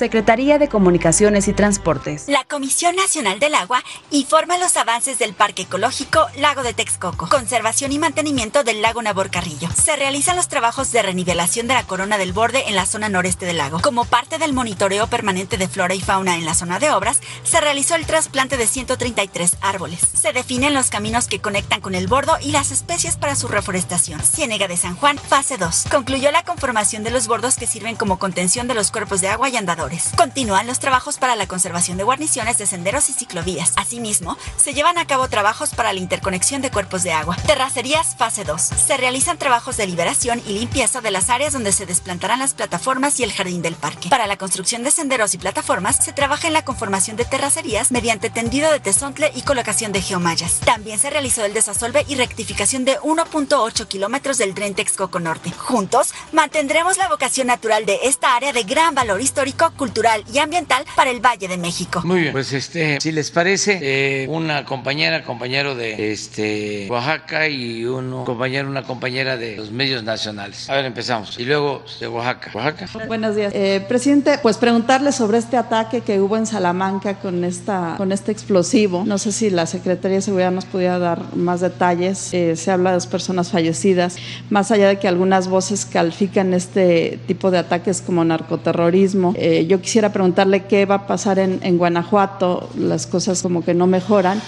[0.00, 2.24] Secretaría de Comunicaciones y Transportes.
[2.26, 7.92] La Comisión Nacional del Agua informa los avances del Parque Ecológico Lago de Texcoco, conservación
[7.92, 9.68] y mantenimiento del lago Nabor Carrillo.
[9.74, 13.44] Se realizan los trabajos de renivelación de la corona del borde en la zona noreste
[13.44, 13.82] del lago.
[13.82, 17.60] Como parte del monitoreo permanente de flora y fauna en la zona de obras, se
[17.60, 20.00] realizó el trasplante de 133 árboles.
[20.14, 24.22] Se definen los caminos que conectan con el bordo y las especies para su reforestación.
[24.22, 25.88] Ciénega de San Juan, fase 2.
[25.90, 29.50] Concluyó la conformación de los bordos que sirven como contención de los cuerpos de agua
[29.50, 29.89] y andadores.
[30.16, 33.72] Continúan los trabajos para la conservación de guarniciones de senderos y ciclovías.
[33.76, 37.36] Asimismo, se llevan a cabo trabajos para la interconexión de cuerpos de agua.
[37.46, 38.60] Terracerías fase 2.
[38.60, 43.18] Se realizan trabajos de liberación y limpieza de las áreas donde se desplantarán las plataformas
[43.18, 44.08] y el jardín del parque.
[44.08, 48.30] Para la construcción de senderos y plataformas, se trabaja en la conformación de terracerías mediante
[48.30, 50.60] tendido de tesontle y colocación de geomallas.
[50.60, 55.50] También se realizó el desasolve y rectificación de 1.8 kilómetros del tren Texcoco Norte.
[55.50, 60.84] Juntos, mantendremos la vocación natural de esta área de gran valor histórico cultural y ambiental
[60.94, 62.02] para el Valle de México.
[62.04, 67.86] Muy bien, pues este, si les parece, eh, una compañera, compañero de este Oaxaca y
[67.86, 70.68] un compañero, una compañera de los medios nacionales.
[70.68, 71.38] A ver, empezamos.
[71.38, 72.50] Y luego de Oaxaca.
[72.52, 73.06] Oaxaca.
[73.06, 73.54] Buenos días.
[73.54, 78.32] Eh, presidente, pues preguntarle sobre este ataque que hubo en Salamanca con, esta, con este
[78.32, 79.04] explosivo.
[79.06, 82.34] No sé si la Secretaría de Seguridad nos pudiera dar más detalles.
[82.34, 84.16] Eh, se habla de dos personas fallecidas.
[84.50, 89.80] Más allá de que algunas voces califican este tipo de ataques como narcoterrorismo, eh, yo
[89.80, 94.42] quisiera preguntarle qué va a pasar en, en Guanajuato, las cosas como que no mejoran.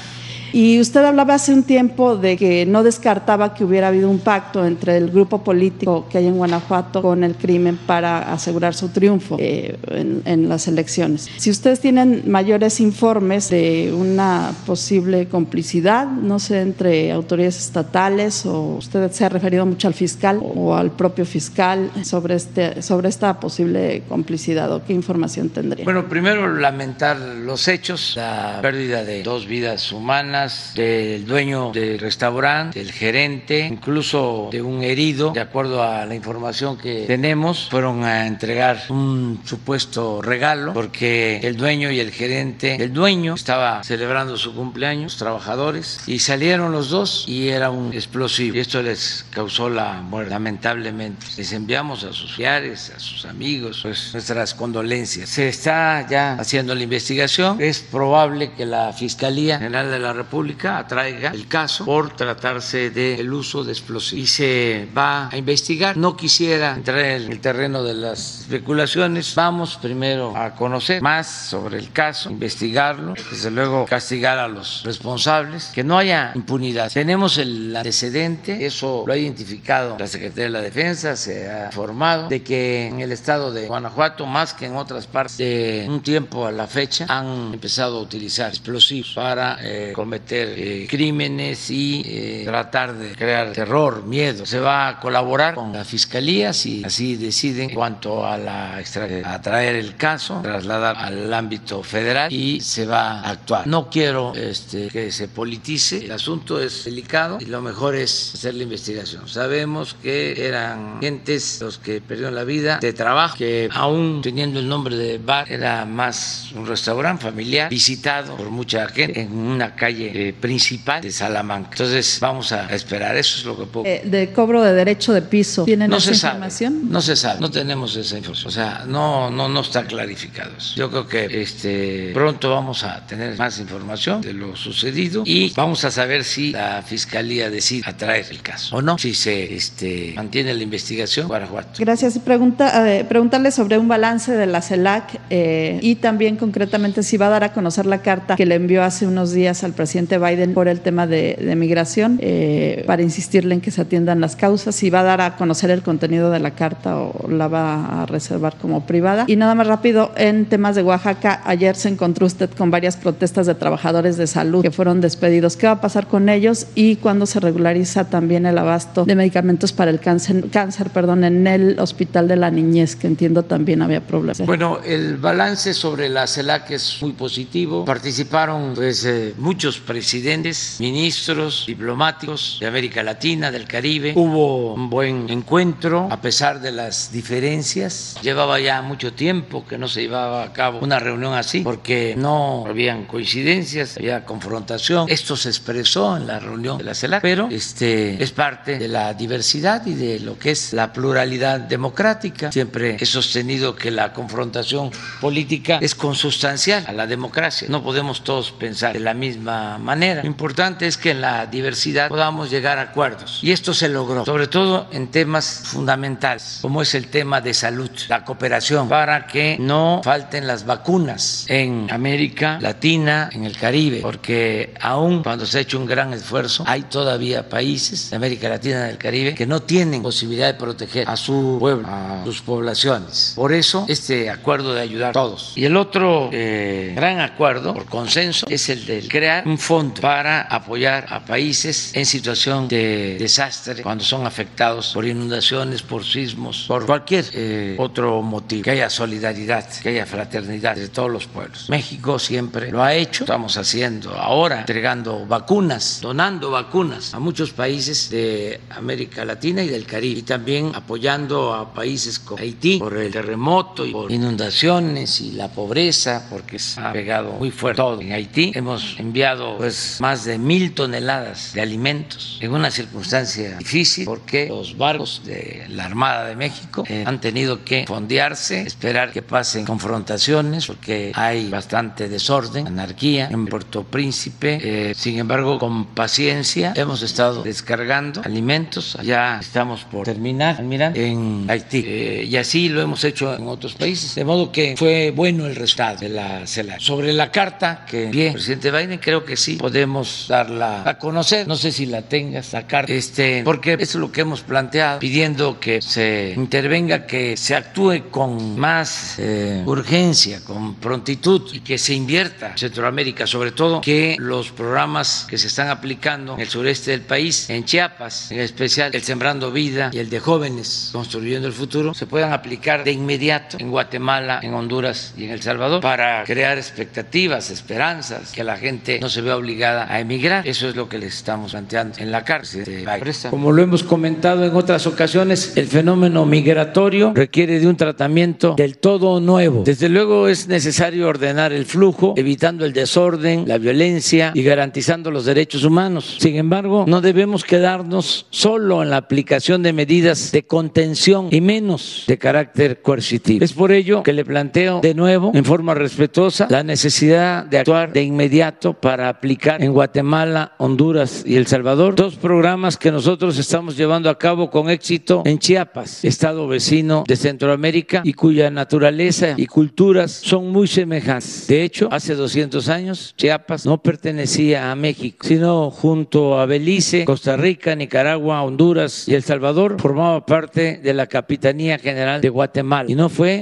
[0.52, 4.66] Y usted hablaba hace un tiempo de que no descartaba que hubiera habido un pacto
[4.66, 9.36] entre el grupo político que hay en Guanajuato con el crimen para asegurar su triunfo
[9.40, 9.78] eh,
[10.26, 11.30] en, las elecciones.
[11.38, 18.76] Si ustedes tienen mayores informes de una posible complicidad, no sé, entre autoridades estatales o
[18.76, 23.40] usted se ha referido mucho al fiscal o al propio fiscal sobre, este, sobre esta
[23.40, 25.84] posible complicidad o qué información tendría.
[25.84, 30.41] Bueno, primero lamentar los hechos, la pérdida de dos vidas humanas
[30.74, 36.76] del dueño del restaurante, del gerente, incluso de un herido, de acuerdo a la información
[36.76, 42.92] que tenemos, fueron a entregar un supuesto regalo porque el dueño y el gerente, el
[42.92, 48.56] dueño estaba celebrando su cumpleaños, trabajadores, y salieron los dos y era un explosivo.
[48.56, 51.26] Y esto les causó la muerte, lamentablemente.
[51.36, 55.28] Les enviamos a sus familiares, a sus amigos, pues nuestras condolencias.
[55.28, 57.60] Se está ya haciendo la investigación.
[57.60, 62.88] Es probable que la Fiscalía General de la República Pública atraiga el caso por tratarse
[62.88, 65.98] del uso de explosivos y se va a investigar.
[65.98, 69.34] No quisiera entrar en el terreno de las especulaciones.
[69.34, 75.66] Vamos primero a conocer más sobre el caso, investigarlo, desde luego castigar a los responsables,
[75.66, 76.90] que no haya impunidad.
[76.90, 82.28] Tenemos el antecedente, eso lo ha identificado la Secretaría de la Defensa, se ha informado
[82.30, 86.46] de que en el estado de Guanajuato, más que en otras partes, de un tiempo
[86.46, 92.42] a la fecha, han empezado a utilizar explosivos para eh, cometer eh, crímenes y eh,
[92.44, 94.46] tratar de crear terror, miedo.
[94.46, 98.82] Se va a colaborar con la fiscalía si así deciden en cuanto a la
[99.24, 103.66] a traer el caso, trasladar al ámbito federal y se va a actuar.
[103.66, 108.54] No quiero este, que se politice, el asunto es delicado y lo mejor es hacer
[108.54, 109.28] la investigación.
[109.28, 114.68] Sabemos que eran gentes los que perdieron la vida de trabajo, que aún teniendo el
[114.68, 120.11] nombre de bar era más un restaurante familiar visitado por mucha gente en una calle
[120.14, 121.70] eh, principal de Salamanca.
[121.72, 123.86] Entonces vamos a esperar, eso es lo que puedo.
[123.86, 126.74] Eh, de cobro de derecho de piso, ¿tienen no esa se información?
[126.74, 128.48] Sabe, no se sabe, no tenemos esa información.
[128.48, 130.74] O sea, no, no, no está clarificado eso.
[130.76, 135.84] Yo creo que este, pronto vamos a tener más información de lo sucedido y vamos
[135.84, 140.52] a saber si la fiscalía decide atraer el caso o no, si se este, mantiene
[140.54, 141.78] la investigación Guanajuato.
[141.78, 142.18] Gracias.
[142.18, 147.26] Pregunta, eh, preguntarle sobre un balance de la CELAC eh, y también concretamente si va
[147.26, 150.54] a dar a conocer la carta que le envió hace unos días al presidente Biden
[150.54, 154.74] por el tema de, de migración, eh, para insistirle en que se atiendan las causas,
[154.74, 158.06] si va a dar a conocer el contenido de la carta o la va a
[158.06, 159.24] reservar como privada.
[159.26, 163.46] Y nada más rápido, en temas de Oaxaca, ayer se encontró usted con varias protestas
[163.46, 165.56] de trabajadores de salud que fueron despedidos.
[165.56, 169.72] ¿Qué va a pasar con ellos y cuándo se regulariza también el abasto de medicamentos
[169.72, 174.00] para el cáncer, cáncer perdón, en el Hospital de la Niñez, que entiendo también había
[174.00, 174.46] problemas?
[174.46, 177.84] Bueno, el balance sobre la CELAC es muy positivo.
[177.84, 184.12] Participaron pues, eh, muchos presidentes, ministros, diplomáticos de América Latina, del Caribe.
[184.16, 188.16] Hubo un buen encuentro a pesar de las diferencias.
[188.22, 192.64] Llevaba ya mucho tiempo que no se llevaba a cabo una reunión así porque no
[192.66, 195.08] habían coincidencias, había confrontación.
[195.08, 199.14] Esto se expresó en la reunión de la CELAC, pero este es parte de la
[199.14, 202.52] diversidad y de lo que es la pluralidad democrática.
[202.52, 207.68] Siempre he sostenido que la confrontación política es consustancial a la democracia.
[207.70, 210.22] No podemos todos pensar de la misma manera.
[210.22, 213.40] Lo importante es que en la diversidad podamos llegar a acuerdos.
[213.42, 217.90] Y esto se logró, sobre todo en temas fundamentales, como es el tema de salud,
[218.08, 224.74] la cooperación, para que no falten las vacunas en América Latina, en el Caribe, porque
[224.80, 228.88] aún cuando se ha hecho un gran esfuerzo, hay todavía países de América Latina y
[228.88, 233.32] del Caribe que no tienen posibilidad de proteger a su pueblo, a sus poblaciones.
[233.36, 235.52] Por eso, este acuerdo de ayudar a todos.
[235.56, 240.42] Y el otro eh, gran acuerdo, por consenso, es el de crear un fondo para
[240.42, 246.84] apoyar a países en situación de desastre cuando son afectados por inundaciones, por sismos, por
[246.84, 248.64] cualquier eh, otro motivo.
[248.64, 251.70] Que haya solidaridad, que haya fraternidad de todos los pueblos.
[251.70, 258.10] México siempre lo ha hecho, estamos haciendo ahora, entregando vacunas, donando vacunas a muchos países
[258.10, 263.12] de América Latina y del Caribe, y también apoyando a países como Haití por el
[263.12, 268.12] terremoto y por inundaciones y la pobreza, porque se ha pegado muy fuerte todo en
[268.12, 268.50] Haití.
[268.54, 274.76] Hemos enviado pues más de mil toneladas de alimentos en una circunstancia difícil, porque los
[274.76, 280.66] barcos de la Armada de México eh, han tenido que fondearse, esperar que pasen confrontaciones,
[280.66, 284.58] porque hay bastante desorden, anarquía en Puerto Príncipe.
[284.62, 288.96] Eh, sin embargo, con paciencia hemos estado descargando alimentos.
[289.02, 291.84] Ya estamos por terminar, almirante, en Haití.
[291.86, 294.14] Eh, y así lo hemos hecho en otros países.
[294.14, 296.80] De modo que fue bueno el resultado de la CELAC.
[296.80, 301.46] Sobre la carta que envié presidente Biden, creo que podemos darla a conocer.
[301.46, 305.58] No sé si la tengas, la carta, este, porque es lo que hemos planteado, pidiendo
[305.58, 311.94] que se intervenga, que se actúe con más eh, urgencia, con prontitud y que se
[311.94, 316.92] invierta en Centroamérica, sobre todo que los programas que se están aplicando en el sureste
[316.92, 321.54] del país, en Chiapas, en especial el Sembrando Vida y el de Jóvenes Construyendo el
[321.54, 326.24] Futuro, se puedan aplicar de inmediato en Guatemala, en Honduras y en El Salvador para
[326.24, 330.46] crear expectativas, esperanzas, que la gente no se vea obligada a emigrar.
[330.46, 332.84] Eso es lo que les estamos planteando en la cárcel.
[333.30, 338.78] Como lo hemos comentado en otras ocasiones, el fenómeno migratorio requiere de un tratamiento del
[338.78, 339.62] todo nuevo.
[339.64, 345.24] Desde luego es necesario ordenar el flujo, evitando el desorden, la violencia y garantizando los
[345.24, 346.16] derechos humanos.
[346.20, 352.04] Sin embargo, no debemos quedarnos solo en la aplicación de medidas de contención y menos
[352.06, 353.44] de carácter coercitivo.
[353.44, 357.92] Es por ello que le planteo de nuevo, en forma respetuosa, la necesidad de actuar
[357.92, 363.76] de inmediato para aplicar en Guatemala, Honduras y El Salvador dos programas que nosotros estamos
[363.76, 369.46] llevando a cabo con éxito en Chiapas, estado vecino de Centroamérica y cuya naturaleza y
[369.46, 371.46] culturas son muy semejantes.
[371.46, 377.36] De hecho, hace 200 años Chiapas no pertenecía a México, sino junto a Belice, Costa
[377.36, 382.90] Rica, Nicaragua, Honduras y El Salvador formaba parte de la Capitanía General de Guatemala.
[382.90, 383.40] Y no fue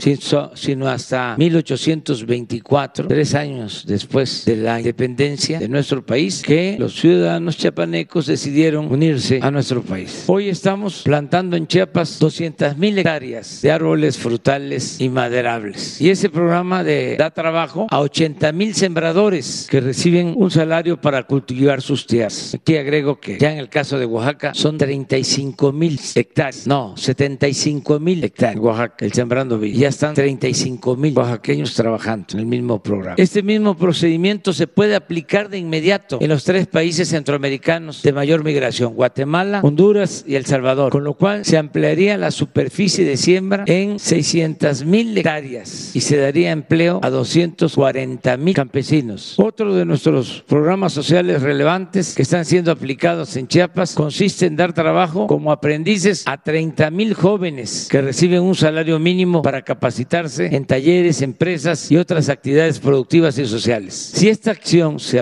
[0.52, 7.56] sino hasta 1824, tres años después de la independencia de nuestro país, que los ciudadanos
[7.56, 10.24] chiapanecos decidieron unirse a nuestro país.
[10.26, 16.00] Hoy estamos plantando en Chiapas 200 mil hectáreas de árboles frutales y maderables.
[16.00, 21.22] Y ese programa de, da trabajo a 80 mil sembradores que reciben un salario para
[21.24, 22.54] cultivar sus tierras.
[22.54, 28.00] Aquí agrego que ya en el caso de Oaxaca son 35 mil hectáreas, no, 75
[28.00, 29.78] mil hectáreas en Oaxaca, el Sembrando Vida.
[29.78, 33.16] Ya están 35 mil oaxaqueños trabajando en el mismo programa.
[33.18, 38.44] Este mismo procedimiento se puede aplicar de inmediato en los tres países centroamericanos de mayor
[38.44, 43.64] migración, Guatemala, Honduras y El Salvador, con lo cual se ampliaría la superficie de siembra
[43.66, 49.34] en 600 mil hectáreas y se daría empleo a 240 mil campesinos.
[49.38, 54.72] Otro de nuestros programas sociales relevantes que están siendo aplicados en Chiapas consiste en dar
[54.72, 60.64] trabajo como aprendices a 30 mil jóvenes que reciben un salario mínimo para capacitarse en
[60.64, 63.94] talleres, empresas y otras actividades productivas y sociales.
[64.14, 65.18] Si esta acción se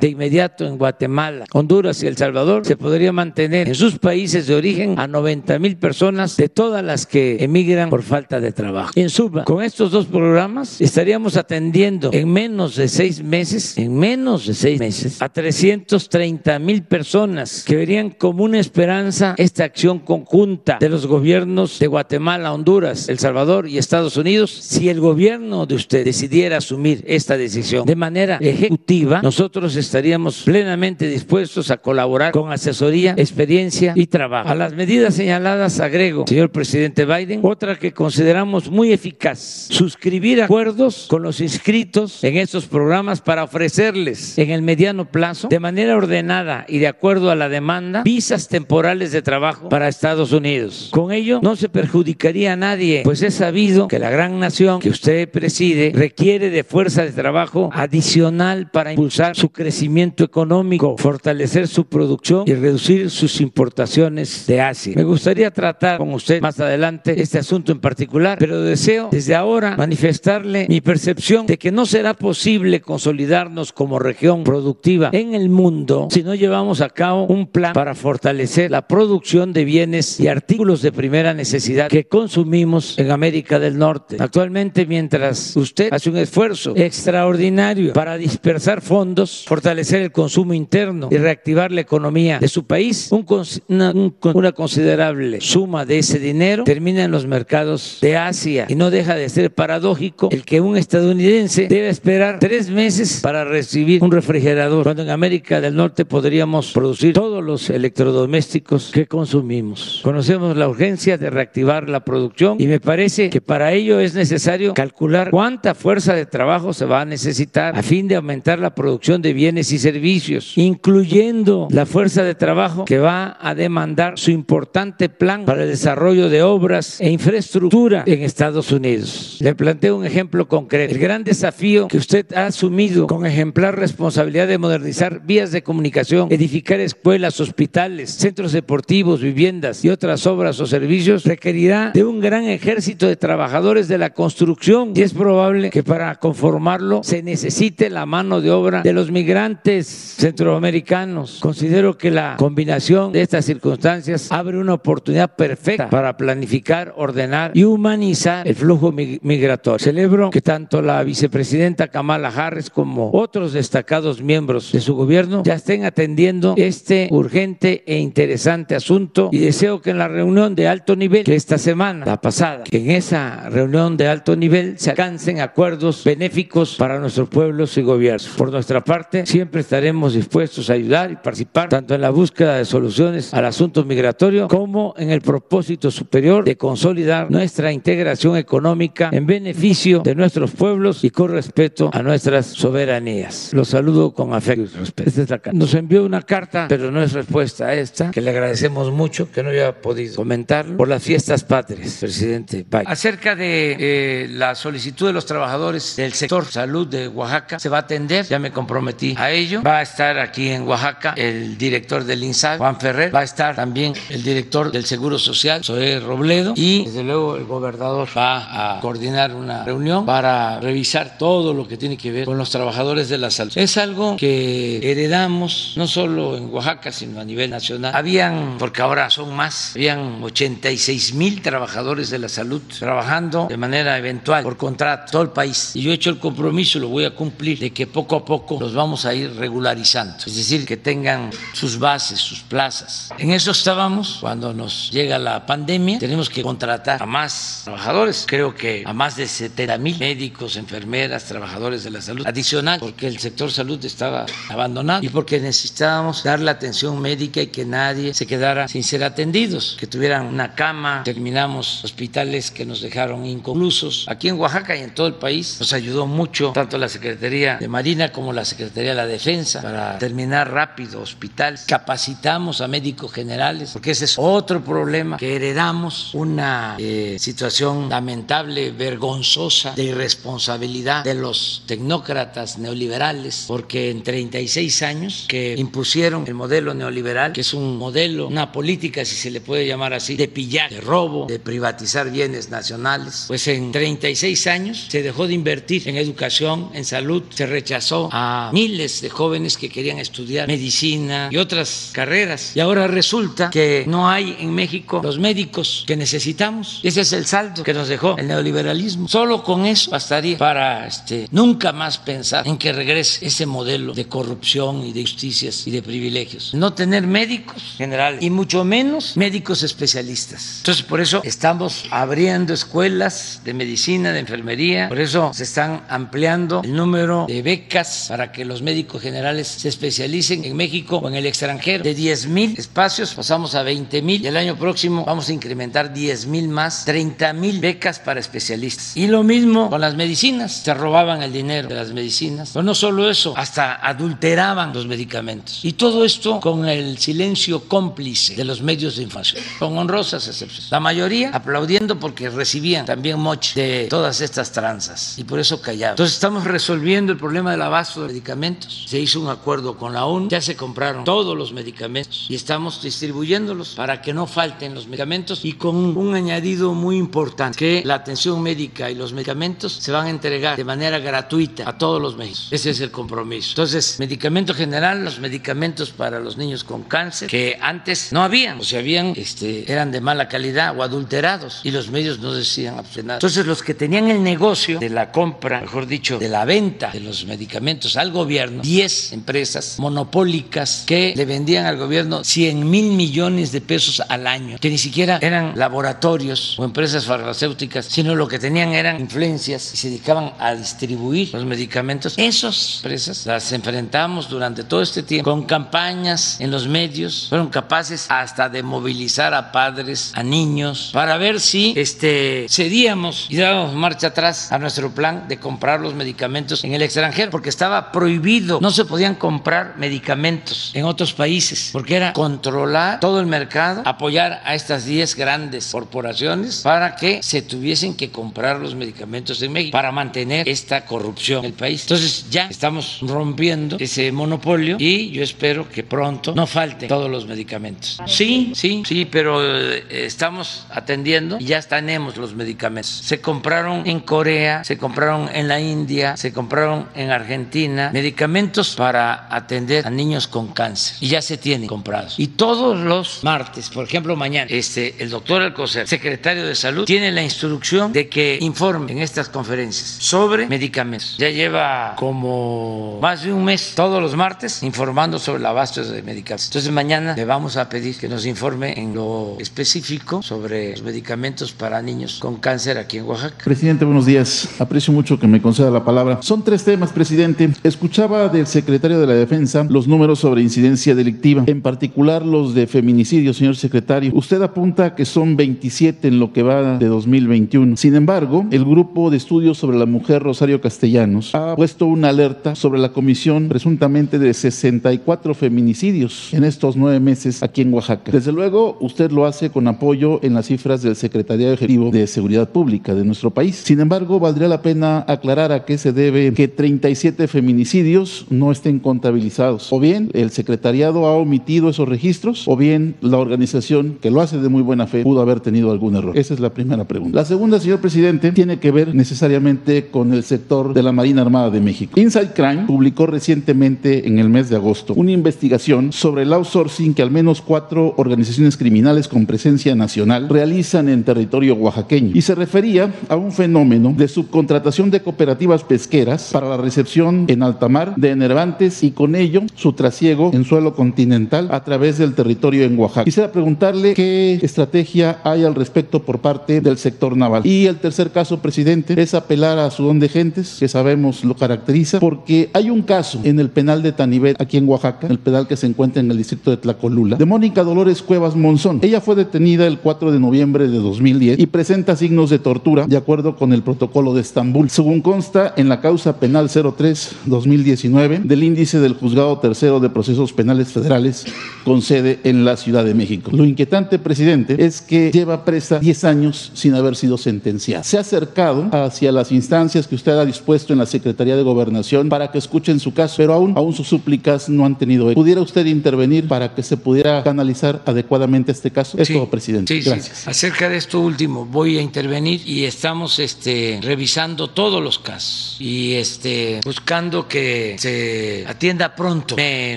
[0.00, 4.54] de inmediato en Guatemala, Honduras y El Salvador, se podría mantener en sus países de
[4.54, 8.92] origen a 90 mil personas de todas las que emigran por falta de trabajo.
[8.94, 14.46] En suma, con estos dos programas estaríamos atendiendo en menos de seis meses, en menos
[14.46, 20.78] de seis meses, a 330 mil personas que verían como una esperanza esta acción conjunta
[20.80, 24.50] de los gobiernos de Guatemala, Honduras, El Salvador y Estados Unidos.
[24.50, 30.44] Si el gobierno de usted decidiera asumir esta decisión de manera ejecutiva, nosotros nosotros estaríamos
[30.44, 34.48] plenamente dispuestos a colaborar con asesoría, experiencia y trabajo.
[34.48, 41.06] A las medidas señaladas agrego, señor presidente Biden, otra que consideramos muy eficaz, suscribir acuerdos
[41.06, 46.64] con los inscritos en estos programas para ofrecerles en el mediano plazo, de manera ordenada
[46.66, 50.88] y de acuerdo a la demanda, visas temporales de trabajo para Estados Unidos.
[50.92, 54.88] Con ello no se perjudicaría a nadie, pues es sabido que la gran nación que
[54.88, 61.86] usted preside requiere de fuerza de trabajo adicional para impulsar su crecimiento económico, fortalecer su
[61.86, 64.92] producción y reducir sus importaciones de Asia.
[64.94, 69.76] Me gustaría tratar con usted más adelante este asunto en particular, pero deseo desde ahora
[69.76, 76.06] manifestarle mi percepción de que no será posible consolidarnos como región productiva en el mundo
[76.12, 80.82] si no llevamos a cabo un plan para fortalecer la producción de bienes y artículos
[80.82, 84.18] de primera necesidad que consumimos en América del Norte.
[84.20, 91.16] Actualmente, mientras usted hace un esfuerzo extraordinario para dispersar fondos, fortalecer el consumo interno y
[91.16, 93.26] reactivar la economía de su país, un,
[93.68, 98.74] una, un, una considerable suma de ese dinero termina en los mercados de Asia y
[98.74, 104.02] no deja de ser paradójico el que un estadounidense debe esperar tres meses para recibir
[104.02, 110.00] un refrigerador, cuando en América del Norte podríamos producir todos los electrodomésticos que consumimos.
[110.02, 114.74] Conocemos la urgencia de reactivar la producción y me parece que para ello es necesario
[114.74, 119.22] calcular cuánta fuerza de trabajo se va a necesitar a fin de aumentar la producción
[119.22, 125.08] de bienes y servicios, incluyendo la fuerza de trabajo que va a demandar su importante
[125.08, 129.38] plan para el desarrollo de obras e infraestructura en Estados Unidos.
[129.40, 130.94] Le planteo un ejemplo concreto.
[130.94, 136.28] El gran desafío que usted ha asumido con ejemplar responsabilidad de modernizar vías de comunicación,
[136.30, 142.44] edificar escuelas, hospitales, centros deportivos, viviendas y otras obras o servicios requerirá de un gran
[142.44, 148.06] ejército de trabajadores de la construcción y es probable que para conformarlo se necesite la
[148.06, 151.38] mano de obra de los migrantes centroamericanos.
[151.40, 157.64] Considero que la combinación de estas circunstancias abre una oportunidad perfecta para planificar, ordenar y
[157.64, 159.78] humanizar el flujo migratorio.
[159.78, 165.54] Celebro que tanto la vicepresidenta Kamala Harris como otros destacados miembros de su gobierno ya
[165.54, 170.96] estén atendiendo este urgente e interesante asunto y deseo que en la reunión de alto
[170.96, 175.40] nivel que esta semana, la pasada, que en esa reunión de alto nivel se alcancen
[175.40, 178.28] acuerdos benéficos para nuestros pueblos y gobiernos.
[178.28, 182.64] Por nuestra parte, siempre estaremos dispuestos a ayudar y participar tanto en la búsqueda de
[182.64, 189.26] soluciones al asunto migratorio como en el propósito superior de consolidar nuestra integración económica en
[189.26, 193.50] beneficio de nuestros pueblos y con respeto a nuestras soberanías.
[193.52, 195.08] Los saludo con afecto y respeto.
[195.10, 198.30] Esta es la Nos envió una carta, pero no es respuesta a esta, que le
[198.30, 202.86] agradecemos mucho, que no haya podido comentar por las fiestas patrias, presidente Biden.
[202.86, 207.78] Acerca de eh, la solicitud de los trabajadores del sector salud de Oaxaca, se va
[207.78, 209.62] a atender, ya me comprometí a ello.
[209.62, 213.56] Va a estar aquí en Oaxaca el director del INSAL, Juan Ferrer, va a estar
[213.56, 218.80] también el director del Seguro Social, Zoé Robledo, y desde luego el gobernador va a
[218.80, 223.18] coordinar una reunión para revisar todo lo que tiene que ver con los trabajadores de
[223.18, 223.52] la salud.
[223.56, 227.94] Es algo que heredamos no solo en Oaxaca, sino a nivel nacional.
[227.94, 233.96] Habían, porque ahora son más, habían 86 mil trabajadores de la salud trabajando de manera
[233.98, 235.72] eventual por contrato todo el país.
[235.74, 238.58] Y yo he hecho el compromiso, lo voy a cumplir, de que poco a poco
[238.60, 240.16] los vamos a ir regularizando.
[240.26, 243.10] Es decir, que tengan sus bases, sus plazas.
[243.18, 245.98] En eso estábamos cuando nos llega la pandemia.
[245.98, 251.24] Tenemos que contratar a más trabajadores, creo que a más de 70 mil médicos, enfermeras,
[251.24, 256.40] trabajadores de la salud adicional, porque el sector salud estaba abandonado y porque necesitábamos dar
[256.40, 261.02] la atención médica y que nadie se quedara sin ser atendidos, que tuvieran una cama.
[261.04, 264.06] Terminamos hospitales que nos dejaron inconclusos.
[264.08, 267.68] Aquí en Oaxaca y en todo el país nos ayudó mucho tanto la Secretaría de
[267.68, 271.64] Marina como la Secretaría de la Defensa para terminar rápido hospitales.
[271.66, 278.72] Capacitamos a médicos generales porque ese es otro problema que heredamos, una eh, situación lamentable,
[278.72, 286.34] vergonzosa de irresponsabilidad de los tecnócratas neoliberales, porque en 36 años que impusieron el
[286.72, 290.28] modelo neoliberal, que es un modelo, una política, si se le puede llamar así, de
[290.28, 295.88] pillar, de robo, de privatizar bienes nacionales, pues en 36 años se dejó de invertir
[295.88, 301.36] en educación, en salud, se rechazó a miles de jóvenes que querían estudiar medicina y
[301.36, 302.56] otras carreras.
[302.56, 306.80] Y ahora resulta que no hay en México los médicos que necesitamos.
[306.82, 309.08] Ese es el saldo que nos dejó el neoliberalismo.
[309.08, 314.06] Solo con eso bastaría para este, nunca más pensar en que regrese ese modelo de
[314.06, 316.54] corrupción y de justicias y de privilegios.
[316.62, 320.58] No tener médicos generales y mucho menos médicos especialistas.
[320.58, 326.60] Entonces, por eso estamos abriendo escuelas de medicina, de enfermería, por eso se están ampliando
[326.62, 331.16] el número de becas para que los médicos generales se especialicen en México o en
[331.16, 331.82] el extranjero.
[331.82, 335.92] De 10 mil espacios pasamos a 20 mil y el año próximo vamos a incrementar
[335.92, 338.96] 10 mil más, 30 mil becas para especialistas.
[338.96, 342.50] Y lo mismo con las medicinas, se robaban el dinero de las medicinas.
[342.52, 345.64] Pero no solo eso, hasta adulteraban los medicamentos.
[345.64, 350.70] Y todo esto con el silencio cómplice de los medios de información, con honrosas excepciones.
[350.70, 355.94] La mayoría aplaudiendo porque recibían también moche de todas estas tranzas y por eso callaban.
[355.94, 358.84] Entonces estamos resolviendo el problema del abasto de medicamentos.
[358.86, 362.82] Se hizo un acuerdo con la ONU, ya se compraron todos los medicamentos y estamos
[362.82, 367.94] distribuyéndolos para que no falten los medicamentos y con un añadido muy importante, que la
[367.94, 372.16] atención médica y los medicamentos se van a entregar de manera gratuita a todos los
[372.16, 372.48] mexicanos.
[372.50, 373.50] Ese es el compromiso.
[373.50, 378.64] Entonces, medicamento general, los medicamentos para los niños con cáncer, que antes no habían, o
[378.64, 383.02] si habían, este, eran de mala calidad o adulterados y los medios no decían absolutamente
[383.02, 383.16] nada.
[383.16, 387.00] Entonces, los que tenían el negocio de la compra, mejor dicho, de la venta de
[387.00, 393.52] los medicamentos al gobierno, 10 empresas monopólicas que le vendían al gobierno 100 mil millones
[393.52, 398.38] de pesos al año, que ni siquiera eran laboratorios o empresas farmacéuticas, sino lo que
[398.38, 402.14] tenían eran influencias y se dedicaban a distribuir los medicamentos.
[402.16, 408.06] Esas empresas las enfrentamos durante todo este tiempo con campañas en los medios, fueron capaces
[408.08, 414.08] hasta de movilizar a padres, a niños, para ver si este, cedíamos y dábamos marcha
[414.08, 418.70] atrás a nuestro plan de comprar los medicamentos en el extranjero, porque estaba prohibido, no
[418.70, 424.54] se podían comprar medicamentos en otros países, porque era controlar todo el mercado, apoyar a
[424.54, 429.92] estas 10 grandes corporaciones para que se tuviesen que comprar los medicamentos en México, para
[429.92, 431.82] mantener esta corrupción en el país.
[431.82, 437.26] Entonces ya estamos rompiendo ese monopolio y yo espero que pronto no falten todos los
[437.26, 437.98] medicamentos.
[438.06, 442.90] Sí, sí, sí, pero eh, estamos atendiendo y ya tenemos los medicamentos.
[443.04, 449.28] Se compraron en Corea, se compraron en la India, se compraron en Argentina medicamentos para
[449.34, 452.18] atender a niños con cáncer y ya se tienen comprados.
[452.18, 457.10] Y todos los martes, por ejemplo, mañana, este, el doctor Alcocer, secretario de Salud, tiene
[457.12, 461.16] la instrucción de que informe en estas conferencias sobre medicamentos.
[461.18, 466.01] Ya lleva como más de un mes, todos los martes, informando sobre el abasto de
[466.02, 466.46] medicamentos.
[466.46, 471.52] Entonces mañana le vamos a pedir que nos informe en lo específico sobre los medicamentos
[471.52, 473.36] para niños con cáncer aquí en Oaxaca.
[473.44, 474.48] Presidente, buenos días.
[474.58, 476.18] Aprecio mucho que me conceda la palabra.
[476.22, 477.50] Son tres temas, presidente.
[477.62, 482.66] Escuchaba del secretario de la Defensa los números sobre incidencia delictiva, en particular los de
[482.66, 484.12] feminicidio, señor secretario.
[484.14, 487.76] Usted apunta que son 27 en lo que va de 2021.
[487.76, 492.54] Sin embargo, el grupo de estudios sobre la mujer Rosario Castellanos ha puesto una alerta
[492.54, 495.91] sobre la comisión presuntamente de 64 feminicidios
[496.32, 498.12] en estos nueve meses aquí en Oaxaca.
[498.12, 502.48] Desde luego, usted lo hace con apoyo en las cifras del Secretariado Ejecutivo de Seguridad
[502.48, 503.56] Pública de nuestro país.
[503.56, 508.78] Sin embargo, valdría la pena aclarar a qué se debe que 37 feminicidios no estén
[508.78, 509.70] contabilizados.
[509.70, 514.38] O bien el secretariado ha omitido esos registros, o bien la organización que lo hace
[514.38, 516.16] de muy buena fe pudo haber tenido algún error.
[516.16, 517.16] Esa es la primera pregunta.
[517.16, 521.50] La segunda, señor presidente, tiene que ver necesariamente con el sector de la Marina Armada
[521.50, 522.00] de México.
[522.00, 527.02] Inside Crime publicó recientemente en el mes de agosto una investigación sobre el outsourcing que
[527.02, 532.92] al menos cuatro organizaciones criminales con presencia nacional realizan en territorio oaxaqueño y se refería
[533.08, 538.10] a un fenómeno de subcontratación de cooperativas pesqueras para la recepción en alta mar de
[538.10, 543.04] enervantes y con ello su trasiego en suelo continental a través del territorio en Oaxaca.
[543.04, 547.46] Quisiera preguntarle qué estrategia hay al respecto por parte del sector naval.
[547.46, 551.34] Y el tercer caso, presidente, es apelar a su don de gentes, que sabemos lo
[551.34, 555.46] caracteriza, porque hay un caso en el penal de Tanibet, aquí en Oaxaca, el penal
[555.46, 558.80] que se encuentra en el distrito de Tlacolula, de Mónica Dolores Cuevas Monzón.
[558.82, 562.96] Ella fue detenida el 4 de noviembre de 2010 y presenta signos de tortura de
[562.96, 568.78] acuerdo con el protocolo de Estambul, según consta en la causa penal 03-2019 del índice
[568.80, 571.24] del juzgado tercero de procesos penales federales
[571.64, 573.30] con sede en la Ciudad de México.
[573.32, 577.84] Lo inquietante, presidente, es que lleva presa 10 años sin haber sido sentenciada.
[577.84, 582.08] Se ha acercado hacia las instancias que usted ha dispuesto en la Secretaría de Gobernación
[582.08, 585.12] para que escuchen su caso, pero aún, aún sus súplicas no han tenido.
[585.14, 588.98] ¿Pudiera usted intervenir para que se pudiera canalizar adecuadamente este caso?
[588.98, 589.74] Es Sí, todo, presidente.
[589.74, 589.90] Sí, sí.
[589.90, 590.28] Gracias.
[590.28, 595.94] Acerca de esto último, voy a intervenir y estamos este, revisando todos los casos y
[595.94, 599.36] este, buscando que se atienda pronto.
[599.36, 599.76] Me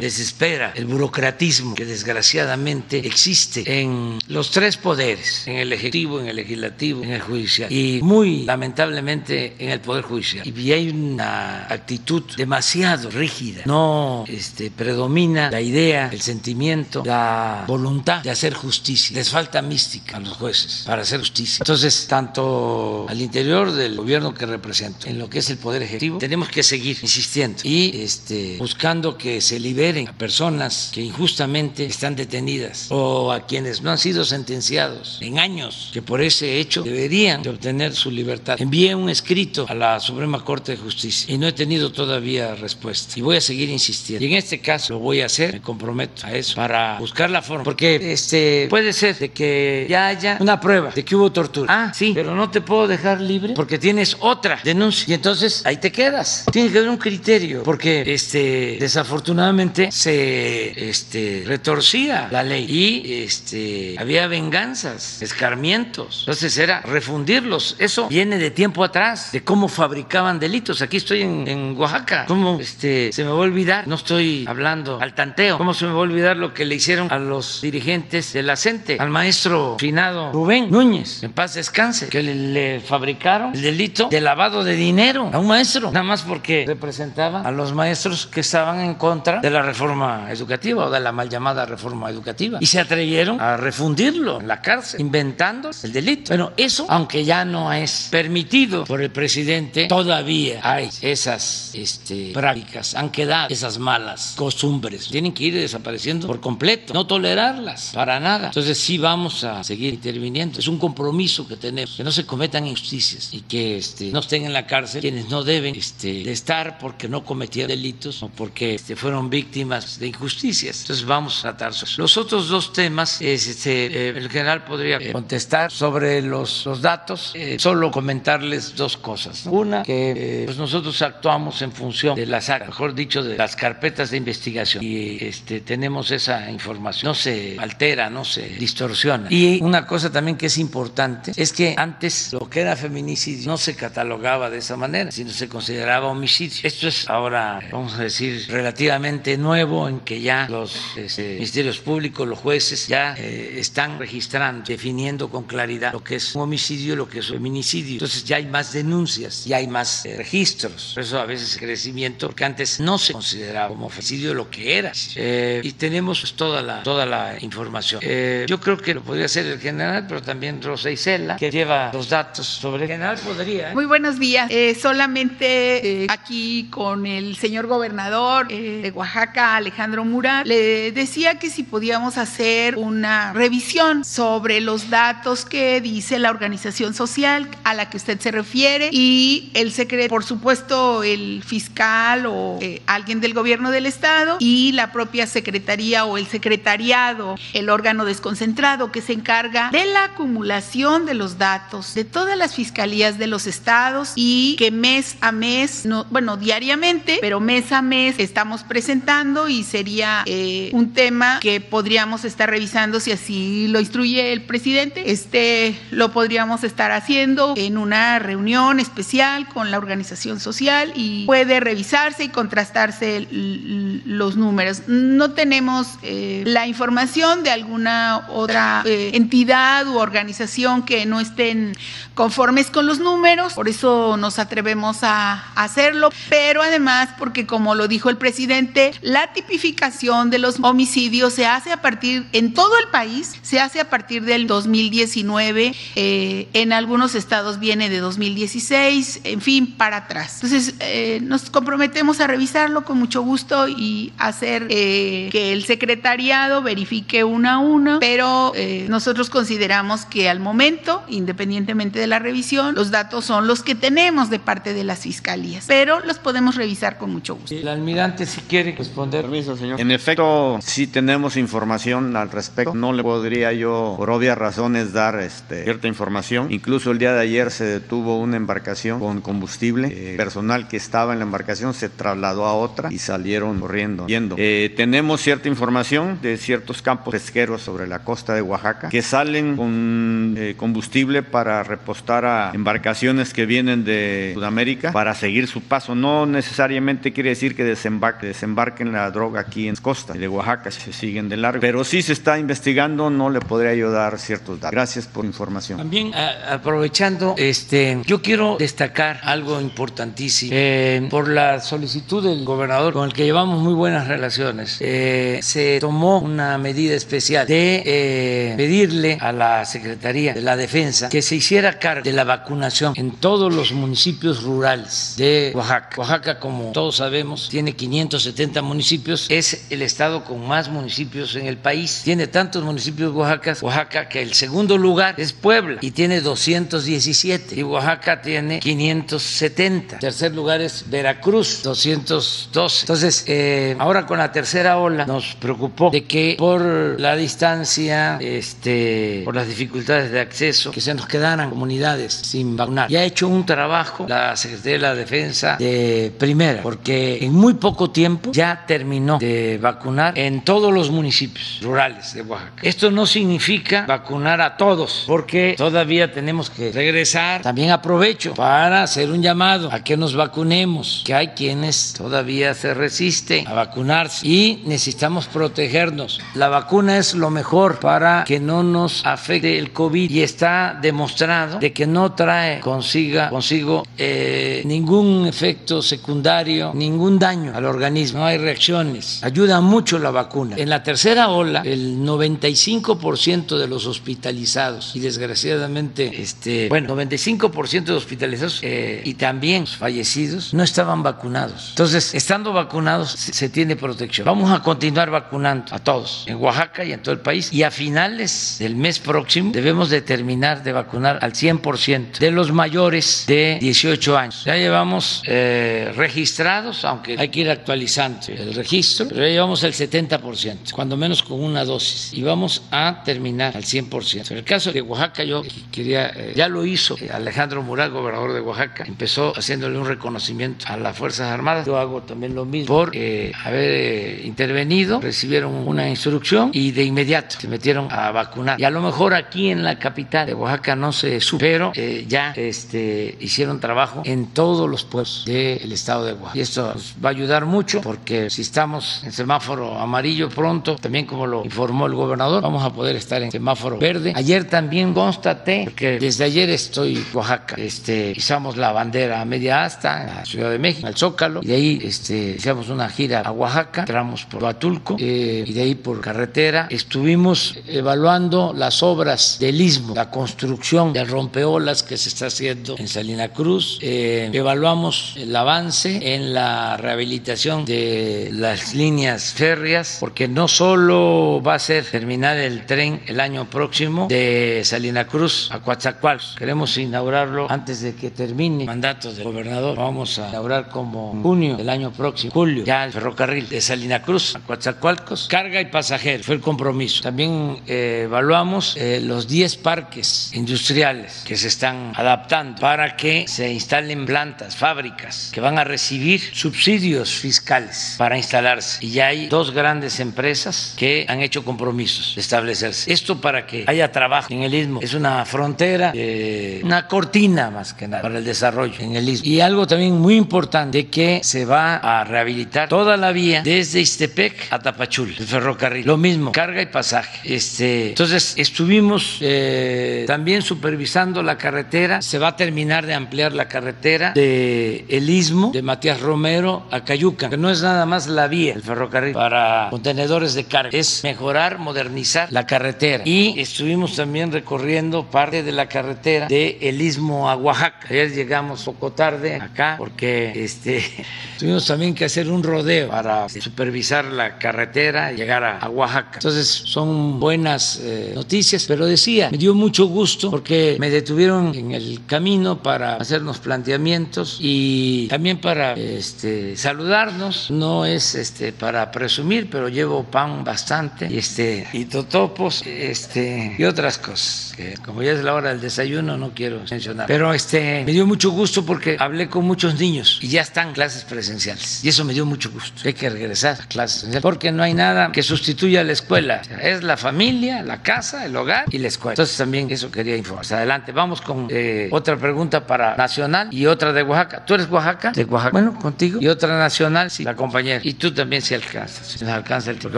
[0.01, 6.35] desespera el burocratismo que desgraciadamente existe en los tres poderes, en el Ejecutivo, en el
[6.37, 10.47] Legislativo, en el Judicial y muy lamentablemente en el Poder Judicial.
[10.47, 13.63] Y hay una actitud demasiado rígida.
[13.65, 19.15] No este, predomina la idea idea, el sentimiento, la voluntad de hacer justicia.
[19.15, 21.57] Les falta mística a los jueces para hacer justicia.
[21.61, 26.17] Entonces, tanto al interior del gobierno que represento, en lo que es el Poder Ejecutivo,
[26.17, 32.15] tenemos que seguir insistiendo y este, buscando que se liberen a personas que injustamente están
[32.15, 37.43] detenidas o a quienes no han sido sentenciados en años, que por ese hecho deberían
[37.43, 38.55] de obtener su libertad.
[38.59, 43.13] Envié un escrito a la Suprema Corte de Justicia y no he tenido todavía respuesta.
[43.17, 44.23] Y voy a seguir insistiendo.
[44.25, 47.65] Y en este caso lo voy a hacer, comprometo a eso, para buscar la forma.
[47.65, 51.67] Porque este, puede ser de que ya haya una prueba de que hubo tortura.
[51.67, 55.05] Ah, sí, pero no te puedo dejar libre porque tienes otra denuncia.
[55.11, 56.45] Y entonces ahí te quedas.
[56.51, 57.63] Tiene que haber un criterio.
[57.63, 66.19] Porque este, desafortunadamente se este, retorcía la ley y este, había venganzas, escarmientos.
[66.21, 67.75] Entonces era refundirlos.
[67.79, 70.81] Eso viene de tiempo atrás, de cómo fabricaban delitos.
[70.81, 72.25] Aquí estoy en, en Oaxaca.
[72.27, 73.87] ¿Cómo este, se me va a olvidar?
[73.87, 75.44] No estoy hablando al tanteo.
[75.53, 78.55] ¿Cómo se me va a olvidar lo que le hicieron a los dirigentes de la
[78.55, 78.97] CENTE?
[78.99, 84.21] Al maestro finado Rubén Núñez, en paz descanse, que le, le fabricaron el delito de
[84.21, 88.79] lavado de dinero a un maestro, nada más porque representaba a los maestros que estaban
[88.79, 92.57] en contra de la reforma educativa o de la mal llamada reforma educativa.
[92.61, 96.29] Y se atrevieron a refundirlo en la cárcel, inventando el delito.
[96.29, 102.95] Bueno, eso, aunque ya no es permitido por el presidente, todavía hay esas este, prácticas,
[102.95, 105.09] han quedado esas malas costumbres.
[105.09, 108.47] Tienen que ir desapareciendo por completo, no tolerarlas para nada.
[108.47, 110.59] Entonces sí vamos a seguir interviniendo.
[110.59, 114.45] Es un compromiso que tenemos, que no se cometan injusticias y que este, no estén
[114.45, 118.95] en la cárcel quienes no deben este, estar porque no cometieron delitos o porque este,
[118.95, 120.81] fueron víctimas de injusticias.
[120.81, 123.21] Entonces vamos a tratar los otros dos temas.
[123.21, 127.33] Este, eh, el general podría eh, contestar sobre los, datos.
[127.35, 129.45] Eh, solo comentarles dos cosas.
[129.45, 134.17] Una, que pues nosotros actuamos en función de las, mejor dicho, de las carpetas de
[134.17, 134.83] investigación
[135.27, 137.09] este, tenemos esa información.
[137.09, 139.27] No se altera, no se distorsiona.
[139.29, 143.57] Y una cosa también que es importante es que antes lo que era feminicidio no
[143.57, 146.59] se catalogaba de esa manera, sino se consideraba homicidio.
[146.63, 152.27] Esto es ahora, vamos a decir, relativamente nuevo en que ya los este, ministerios públicos,
[152.27, 156.97] los jueces, ya eh, están registrando, definiendo con claridad lo que es un homicidio y
[156.97, 157.93] lo que es un feminicidio.
[157.93, 160.91] Entonces ya hay más denuncias, ya hay más eh, registros.
[160.93, 164.91] Por eso a veces crecimiento, porque antes no se consideraba como homicidio lo que era.
[165.15, 168.01] Eh, y tenemos pues, toda, la, toda la información.
[168.03, 171.91] Eh, yo creo que lo podría hacer el general, pero también Rosa Isela, que lleva
[171.93, 173.73] los datos sobre el general, podría.
[173.73, 174.51] Muy buenos días.
[174.79, 182.17] solamente aquí con el señor gobernador de Oaxaca, Alejandro Murat, le decía que si podíamos
[182.17, 188.19] hacer una revisión sobre los datos que dice la organización social a la que usted
[188.19, 193.85] se refiere y el secreto, por supuesto, el fiscal o eh, alguien del gobierno del
[193.85, 199.85] estado y la propia secretaría o el secretariado, el órgano desconcentrado que se encarga de
[199.85, 205.17] la acumulación de los datos de todas las fiscalías de los estados y que mes
[205.21, 210.93] a mes, no, bueno, diariamente, pero mes a mes estamos presentando y sería eh, un
[210.93, 215.11] tema que podríamos estar revisando si así lo instruye el presidente.
[215.11, 221.59] Este lo podríamos estar haciendo en una reunión especial con la organización social y puede
[221.59, 224.83] revisarse y contrastarse los números.
[224.95, 231.75] No tenemos eh, la información de alguna otra eh, entidad u organización que no estén
[232.13, 237.87] conformes con los números, por eso nos atrevemos a hacerlo, pero además porque como lo
[237.87, 242.87] dijo el presidente, la tipificación de los homicidios se hace a partir, en todo el
[242.87, 249.41] país, se hace a partir del 2019, eh, en algunos estados viene de 2016, en
[249.41, 250.41] fin, para atrás.
[250.41, 250.75] Entonces,
[251.21, 257.49] nos comprometemos a revisarlo con mucho gusto y hacer eh, que el secretariado verifique uno
[257.49, 258.53] a uno, pero
[258.87, 264.29] nosotros consideramos que al momento, independientemente de la revisión, los datos son los que tenemos
[264.29, 267.55] de parte de las fiscalías, pero los podemos revisar con mucho gusto.
[267.55, 269.21] El almirante, si quiere responder.
[269.21, 269.79] Permiso, señor.
[269.79, 272.73] En efecto, sí tenemos información al respecto.
[272.73, 276.51] No le podría yo, por obvias razones, dar este, cierta información.
[276.51, 279.89] Incluso el día de ayer se detuvo una embarcación con combustible.
[279.91, 284.07] Eh, personal que estaba en la embarcación se trasladó a otra y salieron corriendo.
[284.07, 284.35] Yendo.
[284.37, 289.55] Eh, tenemos cierta información de ciertos campos pesqueros sobre la costa de Oaxaca que salen
[289.55, 295.95] con eh, combustible para repostar a embarcaciones que vienen de Sudamérica para seguir su paso.
[295.95, 300.93] No necesariamente quiere decir que desembarque, desembarquen la droga aquí en costa de Oaxaca, se
[300.93, 301.61] siguen de largo.
[301.61, 304.71] Pero sí se está investigando, no le podría ayudar ciertos datos.
[304.71, 305.77] Gracias por la información.
[305.77, 310.51] También aprovechando, este, yo quiero destacar algo importantísimo.
[310.53, 315.79] Eh, por la solicitud del gobernador con el que llevamos muy buenas relaciones eh, se
[315.79, 321.35] tomó una medida especial de eh, pedirle a la Secretaría de la Defensa que se
[321.35, 325.89] hiciera cargo de la vacunación en todos los municipios rurales de Oaxaca.
[325.97, 331.57] Oaxaca, como todos sabemos, tiene 570 municipios, es el estado con más municipios en el
[331.57, 332.01] país.
[332.03, 337.63] Tiene tantos municipios Oaxaca, Oaxaca que el segundo lugar es Puebla y tiene 217 y
[337.63, 339.99] Oaxaca tiene 570.
[339.99, 342.81] Tercer lugar es Veracruz, 212.
[342.81, 344.44] Entonces, eh, ahora con la tercera
[344.77, 350.81] ola nos preocupó de que por la distancia, este, por las dificultades de acceso, que
[350.81, 352.91] se nos quedaran comunidades sin vacunar.
[352.91, 357.55] Y ha hecho un trabajo la Secretaría de la Defensa de primera, porque en muy
[357.55, 362.61] poco tiempo ya terminó de vacunar en todos los municipios rurales de Oaxaca.
[362.61, 367.41] Esto no significa vacunar a todos, porque todavía tenemos que regresar.
[367.41, 372.73] También aprovecho para hacer un llamado a que nos vacunemos, que hay quienes todavía se
[372.73, 374.34] resisten a vacunarse y
[374.65, 376.19] necesitamos protegernos.
[376.33, 381.59] La vacuna es lo mejor para que no nos afecte el COVID y está demostrado
[381.59, 388.25] de que no trae consiga, consigo eh, ningún efecto secundario, ningún daño al organismo, no
[388.25, 389.23] hay reacciones.
[389.23, 390.55] Ayuda mucho la vacuna.
[390.57, 397.93] En la tercera ola, el 95% de los hospitalizados y desgraciadamente, este, bueno, 95% de
[397.93, 401.69] hospitalizados eh, y también fallecidos no estaban vacunados.
[401.69, 404.24] Entonces, estando vacunados se, se tiene protección.
[404.25, 407.69] Vamos a continuar vacunando a todos en Oaxaca y en todo el país y a
[407.69, 413.59] finales del mes próximo debemos de terminar de vacunar al 100% de los mayores de
[413.61, 414.43] 18 años.
[414.43, 419.73] Ya llevamos eh, registrados, aunque hay que ir actualizando el registro, pero ya llevamos el
[419.73, 424.31] 70%, cuando menos con una dosis, y vamos a terminar al 100%.
[424.31, 428.41] En el caso de Oaxaca, yo quería, eh, ya lo hizo Alejandro Mural, gobernador de
[428.41, 431.67] Oaxaca, empezó haciéndole un reconocimiento a las Fuerzas Armadas.
[431.67, 437.39] Yo hago también lo mismo por eh, haber intervenido, recibieron una instrucción y de inmediato
[437.39, 438.59] se metieron a vacunar.
[438.59, 442.33] Y a lo mejor aquí en la capital de Oaxaca no se supo, pero ya
[442.35, 446.37] este, hicieron trabajo en todos los pueblos del estado de Oaxaca.
[446.37, 451.05] Y esto nos va a ayudar mucho porque si estamos en semáforo amarillo pronto, también
[451.05, 454.13] como lo informó el gobernador, vamos a poder estar en semáforo verde.
[454.15, 459.65] Ayer también constaté, porque desde ayer estoy en Oaxaca, este, izamos la bandera a media
[459.65, 463.21] asta en la Ciudad de México, al Zócalo, y de ahí este, hicimos una gira
[463.21, 463.85] a Oaxaca,
[464.25, 466.67] por Huatulco, eh, y de ahí por carretera.
[466.69, 472.87] Estuvimos evaluando las obras del istmo, la construcción del rompeolas que se está haciendo en
[472.87, 473.79] Salina Cruz.
[473.81, 481.55] Eh, evaluamos el avance en la rehabilitación de las líneas férreas, porque no solo va
[481.55, 486.35] a ser terminar el tren el año próximo de Salina Cruz a Coatzacoalcos.
[486.37, 489.77] Queremos inaugurarlo antes de que termine el mandato del gobernador.
[489.77, 494.35] Vamos a inaugurar como junio del año próximo, julio, ya el ferrocarril de Salina Cruz
[494.35, 496.25] a Coatzacoalcos, carga y pasajeros.
[496.25, 497.01] Fue el compromiso.
[497.03, 503.51] También eh, evaluamos eh, los 10 parques industriales que se están adaptando para que se
[503.51, 508.85] instalen plantas, fábricas que van a recibir subsidios fiscales para instalarse.
[508.85, 512.91] Y ya hay dos grandes empresas que han hecho compromisos de establecerse.
[512.91, 514.81] Esto para que haya trabajo en el istmo.
[514.81, 519.27] Es una frontera, eh, una cortina más que nada para el desarrollo en el istmo.
[519.27, 524.47] Y algo también muy importante que se va a rehabilitar toda la vía desde Istepec
[524.49, 525.85] a Tapachul, el ferrocarril.
[525.85, 527.35] Lo mismo, carga y pasaje.
[527.35, 532.01] Este, entonces estuvimos eh, también supervisando la carretera.
[532.01, 536.83] Se va a terminar de ampliar la carretera de el istmo de Matías Romero a
[536.83, 541.03] Cayuca, que no es nada más la vía, el ferrocarril para contenedores de carga, es
[541.03, 543.03] mejorar, modernizar la carretera.
[543.05, 547.87] Y estuvimos también recorriendo parte de la carretera de el istmo a Oaxaca.
[547.91, 550.83] Ayer llegamos poco tarde acá porque este,
[551.37, 553.74] tuvimos también que hacer un rodeo para supervisar
[554.11, 556.11] la carretera llegar a, a Oaxaca.
[556.15, 561.71] Entonces son buenas eh, noticias, pero decía, me dio mucho gusto porque me detuvieron en
[561.71, 567.51] el camino para hacernos planteamientos y también para este, saludarnos.
[567.51, 573.63] No es este, para presumir, pero llevo pan bastante y, este, y totopos este, y
[573.63, 574.53] otras cosas.
[574.55, 577.07] Que como ya es la hora del desayuno, no quiero mencionar.
[577.07, 581.03] Pero este, me dio mucho gusto porque hablé con muchos niños y ya están clases
[581.03, 581.83] presenciales.
[581.83, 582.81] Y eso me dio mucho gusto.
[582.85, 586.41] Hay que regresar clases porque no hay nada que sustituya a la escuela.
[586.61, 589.13] Es la familia, la casa, el hogar y la escuela.
[589.13, 590.45] Entonces también eso quería informar.
[590.51, 594.45] Adelante, vamos con eh, otra pregunta para Nacional y otra de Oaxaca.
[594.45, 595.11] ¿Tú eres Oaxaca?
[595.11, 595.51] De Oaxaca.
[595.51, 596.19] Bueno, contigo.
[596.21, 597.81] Y otra nacional, sí, la compañera.
[597.83, 599.07] Y tú también si alcanzas.
[599.07, 599.97] Si nos alcanza el tiempo.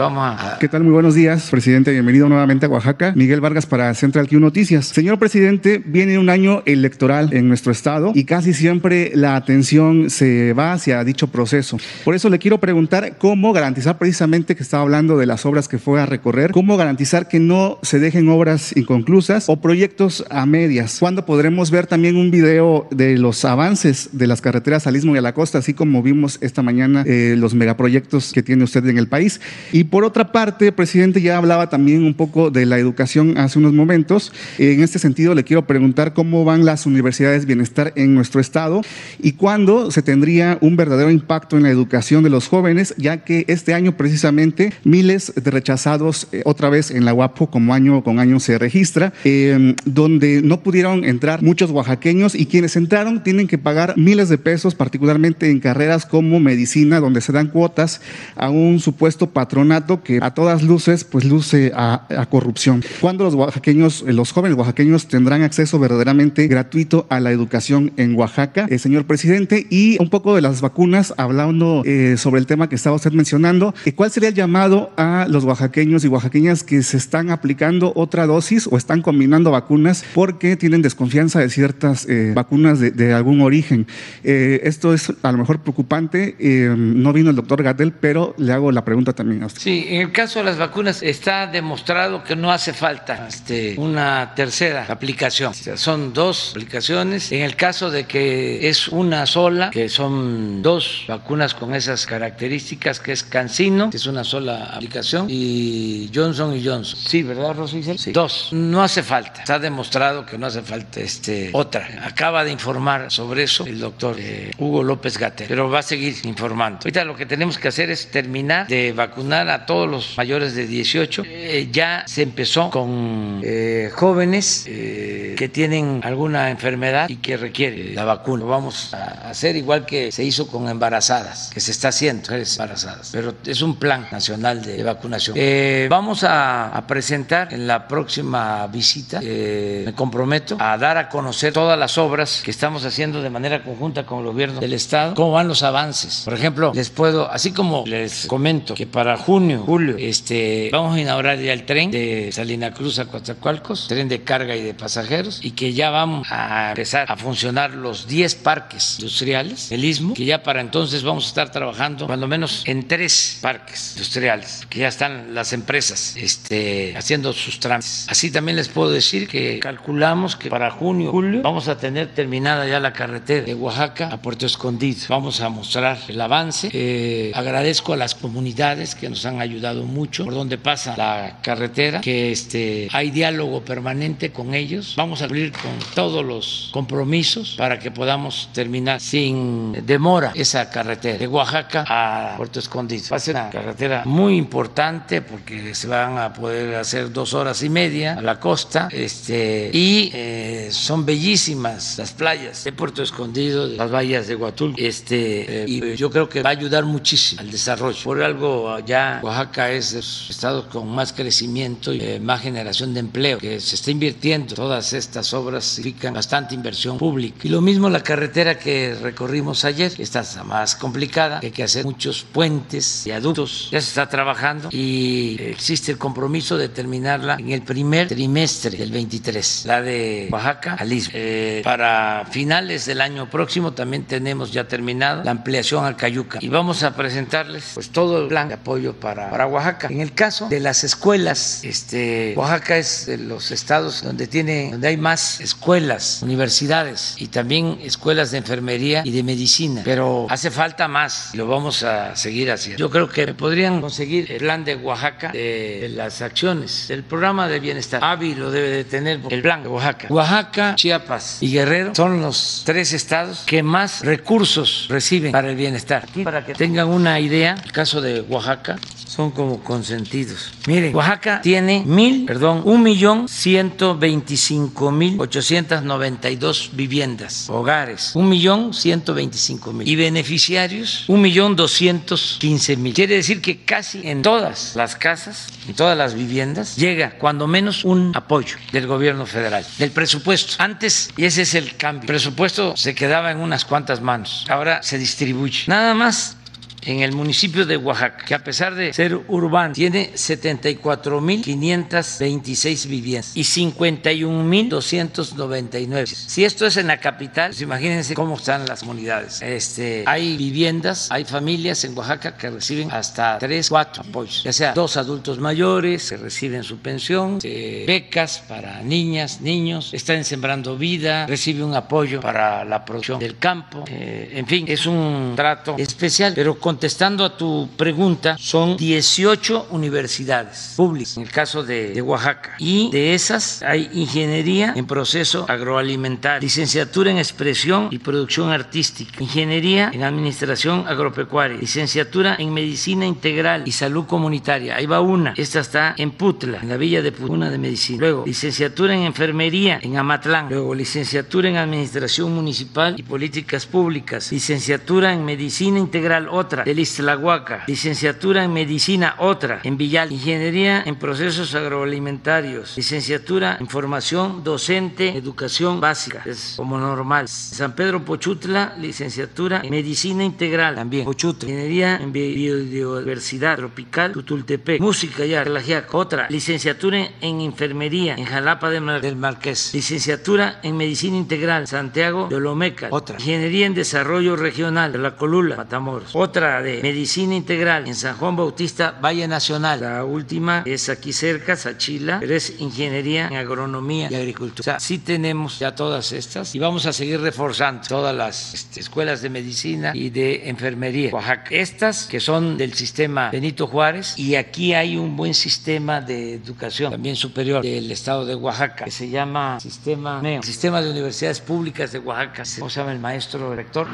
[0.00, 0.58] Vamos a...
[0.58, 0.84] ¿Qué tal?
[0.84, 1.90] Muy buenos días, presidente.
[1.90, 3.12] Bienvenido nuevamente a Oaxaca.
[3.14, 4.86] Miguel Vargas para Central Q Noticias.
[4.86, 10.52] Señor presidente, viene un año electoral en nuestro estado y casi siempre la atención se
[10.52, 11.78] va hacia dicho proceso.
[12.04, 15.68] Por eso le quiero preguntar cómo cómo garantizar precisamente que estaba hablando de las obras
[15.68, 20.44] que fue a recorrer, cómo garantizar que no se dejen obras inconclusas o proyectos a
[20.44, 20.98] medias.
[21.00, 25.18] ¿Cuándo podremos ver también un video de los avances de las carreteras al Istmo y
[25.18, 28.98] a la costa, así como vimos esta mañana eh, los megaproyectos que tiene usted en
[28.98, 29.40] el país?
[29.72, 33.72] Y por otra parte, presidente, ya hablaba también un poco de la educación hace unos
[33.72, 34.30] momentos.
[34.58, 38.82] En este sentido, le quiero preguntar cómo van las universidades bienestar en nuestro estado
[39.22, 43.37] y cuándo se tendría un verdadero impacto en la educación de los jóvenes, ya que
[43.48, 48.18] este año precisamente miles de rechazados eh, otra vez en la UAPO como año con
[48.18, 53.58] año se registra, eh, donde no pudieron entrar muchos oaxaqueños y quienes entraron tienen que
[53.58, 58.00] pagar miles de pesos, particularmente en carreras como medicina, donde se dan cuotas
[58.36, 62.82] a un supuesto patronato que a todas luces pues luce a, a corrupción.
[63.00, 68.14] ¿Cuándo los oaxaqueños, eh, los jóvenes oaxaqueños tendrán acceso verdaderamente gratuito a la educación en
[68.14, 69.66] Oaxaca, eh, señor presidente?
[69.70, 73.27] Y un poco de las vacunas, hablando eh, sobre el tema que estaba usted mencionando,
[73.32, 78.26] eh, ¿cuál sería el llamado a los oaxaqueños y oaxaqueñas que se están aplicando otra
[78.26, 83.86] dosis o están combinando vacunas porque tienen desconfianza de ciertas eh, vacunas de, algún origen?
[84.24, 86.36] Eh, esto es a lo mejor preocupante.
[86.38, 89.60] Eh, no vino el doctor Gatel, pero le hago la pregunta también a usted.
[89.60, 94.34] Sí, en el caso de las vacunas está demostrado que no hace falta este, una
[94.34, 95.52] tercera aplicación.
[95.54, 97.32] Son dos aplicaciones.
[97.32, 103.00] En el caso de que es una sola, que son dos vacunas con esas características,
[103.00, 106.98] que es Cancino, que es una sola aplicación, y Johnson y Johnson.
[106.98, 107.82] Sí, ¿verdad, Rosy?
[107.96, 108.12] Sí.
[108.12, 108.48] Dos.
[108.52, 109.40] No hace falta.
[109.40, 111.88] Está demostrado que no hace falta este, otra.
[112.04, 116.14] Acaba de informar sobre eso el doctor eh, Hugo López Gatel, pero va a seguir
[116.24, 116.80] informando.
[116.80, 120.66] Ahorita lo que tenemos que hacer es terminar de vacunar a todos los mayores de
[120.66, 121.22] 18.
[121.26, 128.04] Eh, ya se empezó con eh, jóvenes que tienen alguna enfermedad y que requiere la
[128.04, 128.44] vacuna.
[128.44, 132.52] Lo vamos a hacer igual que se hizo con embarazadas, que se está haciendo, mujeres
[132.56, 133.07] embarazadas.
[133.12, 135.36] Pero es un plan nacional de vacunación.
[135.38, 141.08] Eh, vamos a, a, presentar en la próxima visita, eh, me comprometo, a dar a
[141.08, 145.14] conocer todas las obras que estamos haciendo de manera conjunta con el gobierno del Estado,
[145.14, 146.22] cómo van los avances.
[146.24, 151.00] Por ejemplo, les puedo, así como les comento que para junio, julio, este, vamos a
[151.00, 155.40] inaugurar ya el tren de Salina Cruz a Coatzacoalcos, tren de carga y de pasajeros,
[155.42, 160.24] y que ya vamos a empezar a funcionar los 10 parques industriales del Istmo, que
[160.24, 162.97] ya para entonces vamos a estar trabajando cuando menos en tres
[163.40, 168.06] parques industriales, que ya están las empresas este, haciendo sus trámites.
[168.08, 172.66] Así también les puedo decir que calculamos que para junio, julio, vamos a tener terminada
[172.66, 175.00] ya la carretera de Oaxaca a Puerto Escondido.
[175.08, 176.70] Vamos a mostrar el avance.
[176.72, 182.00] Eh, agradezco a las comunidades que nos han ayudado mucho por donde pasa la carretera,
[182.00, 184.94] que este, hay diálogo permanente con ellos.
[184.96, 191.18] Vamos a cumplir con todos los compromisos para que podamos terminar sin demora esa carretera
[191.18, 192.87] de Oaxaca a Puerto Escondido.
[193.12, 197.62] Va a ser una carretera muy importante porque se van a poder hacer dos horas
[197.62, 203.68] y media a la costa este, y eh, son bellísimas las playas de Puerto Escondido,
[203.68, 204.74] de las bahías de Huatul.
[204.76, 207.98] Este, eh, y yo creo que va a ayudar muchísimo al desarrollo.
[208.02, 212.94] Por algo ya Oaxaca es de los estados con más crecimiento y eh, más generación
[212.94, 214.54] de empleo, que se está invirtiendo.
[214.54, 217.38] Todas estas obras significan bastante inversión pública.
[217.42, 221.84] Y lo mismo la carretera que recorrimos ayer, esta está más complicada, hay que hacer
[221.84, 223.68] muchos puentes y adultos.
[223.72, 228.90] Ya se está trabajando y existe el compromiso de terminarla en el primer trimestre del
[228.90, 230.88] 23, la de Oaxaca al.
[231.12, 236.48] Eh, para finales del año próximo también tenemos ya terminado la ampliación al Cayuca y
[236.48, 239.88] vamos a presentarles pues todo el plan de apoyo para, para Oaxaca.
[239.90, 244.88] En el caso de las escuelas, este, Oaxaca es de los estados donde tiene, donde
[244.88, 250.88] hay más escuelas, universidades y también escuelas de enfermería y de medicina, pero hace falta
[250.88, 252.57] más lo vamos a seguir haciendo.
[252.76, 257.60] Yo creo que podrían conseguir el plan de Oaxaca de, las acciones del programa de
[257.60, 258.02] bienestar.
[258.02, 260.08] AVI lo debe de tener el plan de Oaxaca.
[260.10, 266.04] Oaxaca, Chiapas y Guerrero son los tres estados que más recursos reciben para el bienestar.
[266.08, 268.76] Aquí, para que tengan una idea, el caso de Oaxaca
[269.06, 270.52] son como consentidos.
[270.66, 277.48] Miren, Oaxaca tiene mil, perdón, un millón ciento veinticinco mil ochocientos noventa y dos viviendas,
[277.50, 282.94] hogares, un millón ciento veinticinco mil y beneficiarios un millón doscientos quince mil.
[282.94, 287.84] Quiere decir que casi en todas las casas, en todas las viviendas, llega cuando menos
[287.84, 290.54] un apoyo del gobierno federal, del presupuesto.
[290.58, 294.82] Antes, y ese es el cambio, el presupuesto se quedaba en unas cuantas manos, ahora
[294.82, 295.64] se distribuye.
[295.66, 296.37] Nada más
[296.82, 303.42] en el municipio de Oaxaca, que a pesar de ser urbano, tiene 74.526 viviendas y
[303.42, 306.06] 51.299.
[306.06, 309.40] Si esto es en la capital, pues imagínense cómo están las comunidades.
[309.42, 314.72] Este, hay viviendas, hay familias en Oaxaca que reciben hasta 3, 4 apoyos, ya sea
[314.72, 321.26] dos adultos mayores que reciben su pensión, eh, becas para niñas, niños, están sembrando vida,
[321.26, 326.32] recibe un apoyo para la producción del campo, eh, en fin, es un trato especial,
[326.34, 332.90] pero contestando a tu pregunta, son 18 universidades públicas, en el caso de, Oaxaca, y
[332.90, 340.02] de esas hay ingeniería en proceso agroalimentario, licenciatura en expresión y producción artística, ingeniería en
[340.02, 344.76] administración agropecuaria, licenciatura en medicina integral y salud comunitaria.
[344.76, 348.00] Ahí va una, esta está en Putla, en la villa de Putla, de medicina.
[348.00, 350.48] Luego, licenciatura en enfermería en Amatlán.
[350.50, 354.30] Luego, licenciatura en administración municipal y políticas públicas.
[354.30, 357.64] Licenciatura en medicina integral, otra, de Iztlahuaca.
[357.66, 360.12] Licenciatura en medicina, otra, en Villal.
[360.12, 362.76] Ingeniería en procesos agroalimentarios.
[362.76, 366.22] Licenciatura en formación docente, educación básica.
[366.24, 367.28] Es como normal.
[367.28, 371.04] San Pedro Pochutla, licenciatura en medicina integral también.
[371.04, 371.48] Pochutla.
[371.48, 374.80] Ingeniería en biodiversidad tropical, Tutultepec.
[374.80, 375.92] Música ya, Relajiac.
[375.94, 379.72] Otra, licenciatura en enfermería en Jalapa del Marqués.
[379.74, 382.88] Licenciatura en medicina integral, Santiago de Olomeca.
[382.90, 386.10] Otra, ingeniería en desarrollo regional de la Colula, Matamoros.
[386.14, 389.80] Otra de medicina integral en San Juan Bautista, Valle Nacional.
[389.80, 394.60] La última es aquí cerca, Sachila, pero es ingeniería en agronomía y agricultura.
[394.60, 398.80] O sea, sí tenemos ya todas estas y vamos a seguir reforzando todas las este,
[398.80, 401.12] escuelas de medicina y de enfermería.
[401.12, 401.50] Oaxaca.
[401.50, 406.92] Estas que son del sistema Benito Juárez y aquí hay un buen sistema de educación
[406.92, 411.98] también superior del estado de Oaxaca que se llama Sistema Sistema de Universidades Públicas de
[411.98, 412.42] Oaxaca.
[412.58, 413.86] ¿Cómo se llama el maestro rector?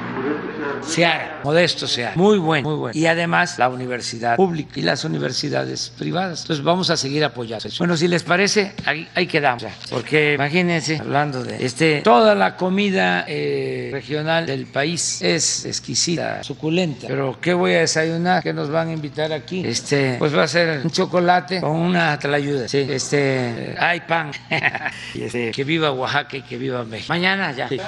[0.83, 2.15] Seara, Modesto Seara.
[2.17, 2.99] Muy bueno, muy bueno.
[2.99, 6.43] Y además la universidad pública y las universidades privadas.
[6.43, 7.79] Entonces vamos a seguir apoyando eso.
[7.79, 9.63] Bueno, si les parece, ahí, ahí quedamos.
[9.63, 9.75] ya.
[9.91, 17.07] Porque imagínense, hablando de este, toda la comida eh, regional del país es exquisita, suculenta.
[17.07, 18.43] Pero ¿qué voy a desayunar?
[18.43, 19.63] ¿Qué nos van a invitar aquí?
[19.67, 22.69] Este, pues va a ser un chocolate con una tlayuda.
[22.69, 24.31] Sí, este, hay pan.
[25.15, 27.13] Este, que viva Oaxaca y que viva México.
[27.13, 27.69] Mañana ya.
[27.69, 27.79] Sí.